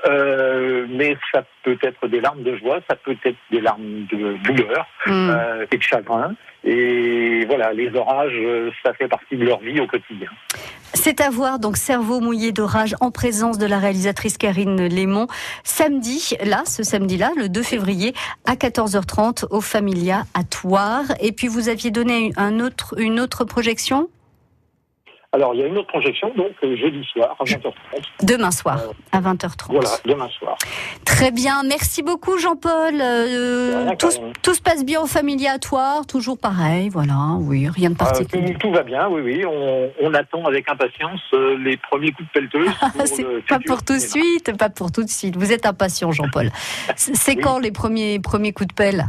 euh, 0.05 0.85
mais 0.89 1.17
ça 1.31 1.43
peut 1.63 1.77
être 1.81 2.07
des 2.07 2.19
larmes 2.19 2.43
de 2.43 2.57
joie, 2.57 2.79
ça 2.89 2.95
peut 2.95 3.15
être 3.23 3.37
des 3.51 3.61
larmes 3.61 4.05
de 4.11 4.37
douleur 4.43 4.85
euh, 5.07 5.65
et 5.71 5.77
de 5.77 5.81
chagrin. 5.81 6.35
Et 6.65 7.45
voilà, 7.45 7.73
les 7.73 7.93
orages, 7.95 8.33
euh, 8.35 8.71
ça 8.83 8.93
fait 8.93 9.07
partie 9.07 9.37
de 9.37 9.45
leur 9.45 9.59
vie 9.59 9.79
au 9.79 9.87
quotidien. 9.87 10.29
C'est 10.93 11.21
à 11.21 11.29
voir, 11.29 11.59
donc 11.59 11.77
Cerveau 11.77 12.19
mouillé 12.19 12.51
d'orage 12.51 12.95
en 13.01 13.11
présence 13.11 13.57
de 13.57 13.65
la 13.65 13.79
réalisatrice 13.79 14.37
Karine 14.37 14.87
Lémon, 14.87 15.27
samedi, 15.63 16.35
là, 16.43 16.63
ce 16.65 16.83
samedi-là, 16.83 17.31
le 17.37 17.49
2 17.49 17.63
février, 17.63 18.13
à 18.45 18.55
14h30 18.55 19.45
au 19.49 19.61
Familia 19.61 20.23
à 20.33 20.43
Toire. 20.43 21.03
Et 21.21 21.31
puis 21.31 21.47
vous 21.47 21.69
aviez 21.69 21.91
donné 21.91 22.31
un 22.37 22.59
autre, 22.59 22.95
une 22.97 23.19
autre 23.19 23.45
projection? 23.45 24.09
Alors, 25.33 25.55
il 25.55 25.61
y 25.61 25.63
a 25.63 25.67
une 25.67 25.77
autre 25.79 25.87
projection, 25.87 26.31
donc 26.37 26.51
euh, 26.63 26.77
jeudi 26.77 27.03
soir 27.11 27.35
à 27.39 27.43
20h30. 27.43 27.73
demain 28.21 28.51
soir 28.51 28.79
à 29.11 29.19
20h30. 29.19 29.71
Voilà, 29.71 29.89
demain 30.05 30.29
soir. 30.37 30.55
Très 31.05 31.31
bien, 31.31 31.63
merci 31.63 32.03
beaucoup 32.03 32.37
Jean-Paul. 32.37 32.93
Euh, 33.01 33.89
tout, 33.97 34.53
se 34.53 34.61
passe 34.61 34.85
bien 34.85 35.01
au 35.01 35.07
Familia 35.07 35.53
à 35.53 35.59
Toire, 35.59 36.05
toujours 36.05 36.37
pareil, 36.37 36.89
voilà, 36.89 37.15
oui, 37.39 37.67
rien 37.67 37.89
de 37.89 37.95
Euh, 37.95 37.97
particulier. 37.97 38.53
tout, 38.53 38.67
tout 38.67 38.71
va 38.73 38.83
bien, 38.83 39.07
oui, 39.09 39.21
oui. 39.23 39.43
On, 39.45 39.89
on 40.01 40.13
attend 40.13 40.45
avec 40.45 40.69
impatience 40.69 41.21
euh, 41.33 41.57
les 41.57 41.77
premiers 41.77 42.11
coups 42.11 42.27
de 42.27 42.39
pelleteuse. 42.39 42.69
pas 43.49 43.59
pour 43.65 43.83
tout 43.83 43.93
de 43.93 43.99
suite, 43.99 44.55
pas 44.57 44.69
pour 44.69 44.91
tout 44.91 45.03
de 45.03 45.09
suite. 45.09 45.35
Vous 45.35 45.51
êtes 45.51 45.65
impatient, 45.65 46.11
Jean-Paul. 46.11 46.51
C'est 46.95 47.15
c'est 47.23 47.35
Oui. 47.37 47.41
quand 47.41 47.57
les 47.57 47.71
premiers, 47.71 48.19
premiers 48.19 48.53
coups 48.53 48.67
de 48.67 48.73
pelle? 48.75 49.05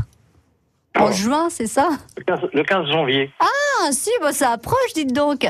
En 0.96 1.10
juin, 1.10 1.48
c'est 1.50 1.66
ça 1.66 1.88
le 2.16 2.22
15, 2.24 2.38
le 2.52 2.62
15 2.62 2.86
janvier. 2.88 3.30
Ah, 3.40 3.90
si, 3.90 4.10
bah, 4.22 4.32
ça 4.32 4.50
approche, 4.52 4.92
dites 4.94 5.12
donc. 5.12 5.46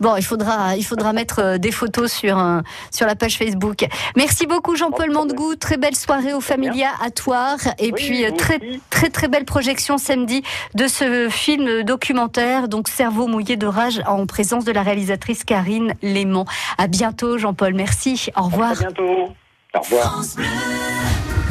Bon, 0.00 0.16
il 0.16 0.22
faudra, 0.24 0.74
il 0.76 0.84
faudra 0.84 1.12
mettre 1.12 1.40
euh, 1.40 1.58
des 1.58 1.70
photos 1.70 2.10
sur, 2.10 2.38
euh, 2.38 2.60
sur 2.90 3.06
la 3.06 3.14
page 3.14 3.36
Facebook. 3.36 3.86
Merci 4.16 4.46
beaucoup, 4.46 4.74
Jean-Paul. 4.74 5.10
Mandegou. 5.12 5.54
Très 5.56 5.76
belle 5.76 5.94
soirée 5.94 6.32
au 6.32 6.40
Familia 6.40 6.90
à 7.04 7.10
Toire. 7.10 7.58
Et 7.78 7.86
Oui, 7.88 7.92
puis, 7.94 8.24
euh, 8.24 8.30
très, 8.30 8.56
aussi. 8.56 8.80
très, 8.88 9.10
très 9.10 9.28
belle 9.28 9.44
projection 9.44 9.98
samedi 9.98 10.42
de 10.74 10.88
ce 10.88 11.28
film 11.28 11.82
documentaire, 11.82 12.68
donc 12.68 12.88
Cerveau 12.88 13.26
mouillé 13.26 13.56
de 13.56 13.66
rage, 13.66 14.00
en 14.06 14.24
présence 14.26 14.64
de 14.64 14.72
la 14.72 14.82
réalisatrice 14.82 15.44
Karine 15.44 15.92
Lémon. 16.02 16.46
À 16.78 16.86
bientôt, 16.86 17.36
Jean-Paul. 17.38 17.74
Merci. 17.74 18.30
Au 18.34 18.44
revoir. 18.44 18.72
À 18.72 18.74
bientôt. 18.74 19.28
Au 19.74 19.80
revoir. 19.80 20.22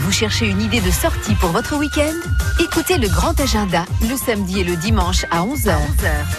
Vous 0.06 0.12
cherchez 0.12 0.46
une 0.48 0.62
idée 0.62 0.82
de 0.82 0.92
sortie 0.92 1.34
pour 1.34 1.50
votre 1.50 1.76
week-end 1.78 2.14
Écoutez 2.62 3.00
le 3.00 3.08
grand 3.08 3.40
agenda 3.40 3.86
le 4.08 4.16
samedi 4.16 4.60
et 4.60 4.64
le 4.64 4.76
dimanche 4.76 5.26
à 5.32 5.40
11h. 5.40 5.74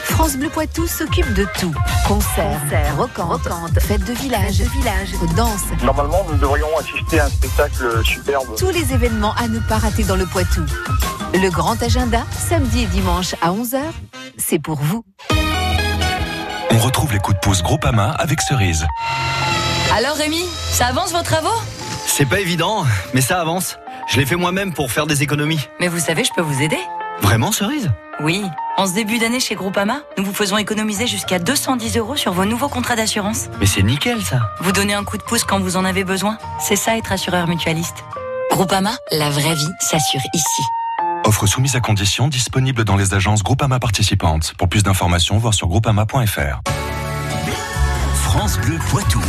France 0.04 0.36
Bleu 0.36 0.48
Poitou 0.48 0.86
s'occupe 0.86 1.34
de 1.34 1.44
tout. 1.58 1.74
Concerts, 2.06 2.60
rocantes, 2.96 3.80
fêtes 3.80 4.04
de 4.04 4.12
village, 4.12 4.62
danses, 5.36 5.64
Normalement, 5.82 6.24
nous 6.30 6.36
devrions 6.38 6.68
assister 6.78 7.18
à 7.18 7.24
un 7.24 7.28
spectacle 7.28 8.04
superbe. 8.04 8.46
tous 8.56 8.70
les 8.70 8.92
événements 8.94 9.34
à 9.34 9.48
ne 9.48 9.58
pas 9.58 9.78
rater 9.78 10.04
dans 10.04 10.16
le 10.16 10.26
Poitou. 10.26 10.62
Le 11.34 11.50
grand 11.50 11.82
agenda, 11.82 12.22
samedi 12.48 12.84
et 12.84 12.86
dimanche 12.86 13.34
à 13.42 13.50
11h, 13.50 13.80
c'est 14.38 14.60
pour 14.60 14.78
vous. 14.78 15.04
On 16.70 16.78
retrouve 16.78 17.12
les 17.12 17.18
coups 17.18 17.34
de 17.34 17.40
pouce 17.40 17.64
Groupama 17.64 18.10
avec 18.10 18.40
Cerise. 18.42 18.86
Alors 19.92 20.14
Rémi, 20.16 20.44
ça 20.70 20.86
avance 20.86 21.10
vos 21.10 21.22
travaux? 21.22 21.60
C'est 22.18 22.24
pas 22.24 22.40
évident, 22.40 22.86
mais 23.12 23.20
ça 23.20 23.42
avance. 23.42 23.76
Je 24.08 24.16
l'ai 24.16 24.24
fait 24.24 24.36
moi-même 24.36 24.72
pour 24.72 24.90
faire 24.90 25.06
des 25.06 25.22
économies. 25.22 25.60
Mais 25.80 25.88
vous 25.88 25.98
savez, 25.98 26.24
je 26.24 26.30
peux 26.34 26.40
vous 26.40 26.62
aider. 26.62 26.78
Vraiment, 27.20 27.52
cerise? 27.52 27.90
Oui, 28.20 28.42
en 28.78 28.86
ce 28.86 28.94
début 28.94 29.18
d'année 29.18 29.38
chez 29.38 29.54
Groupama, 29.54 30.00
nous 30.16 30.24
vous 30.24 30.32
faisons 30.32 30.56
économiser 30.56 31.06
jusqu'à 31.06 31.38
210 31.38 31.98
euros 31.98 32.16
sur 32.16 32.32
vos 32.32 32.46
nouveaux 32.46 32.70
contrats 32.70 32.96
d'assurance. 32.96 33.48
Mais 33.60 33.66
c'est 33.66 33.82
nickel 33.82 34.22
ça. 34.22 34.50
Vous 34.60 34.72
donnez 34.72 34.94
un 34.94 35.04
coup 35.04 35.18
de 35.18 35.22
pouce 35.24 35.44
quand 35.44 35.60
vous 35.60 35.76
en 35.76 35.84
avez 35.84 36.04
besoin. 36.04 36.38
C'est 36.58 36.76
ça 36.76 36.96
être 36.96 37.12
assureur 37.12 37.48
mutualiste. 37.48 38.02
Groupama, 38.50 38.96
la 39.12 39.28
vraie 39.28 39.54
vie 39.54 39.68
s'assure 39.80 40.22
ici. 40.32 40.62
Offre 41.26 41.44
soumise 41.44 41.76
à 41.76 41.80
condition 41.80 42.28
disponible 42.28 42.84
dans 42.84 42.96
les 42.96 43.12
agences 43.12 43.42
Groupama 43.42 43.78
participantes. 43.78 44.54
Pour 44.56 44.70
plus 44.70 44.82
d'informations, 44.82 45.36
voir 45.36 45.52
sur 45.52 45.68
groupama.fr. 45.68 46.62
France 48.14 48.58
Bleu 48.60 48.78
Poitou. 48.88 49.20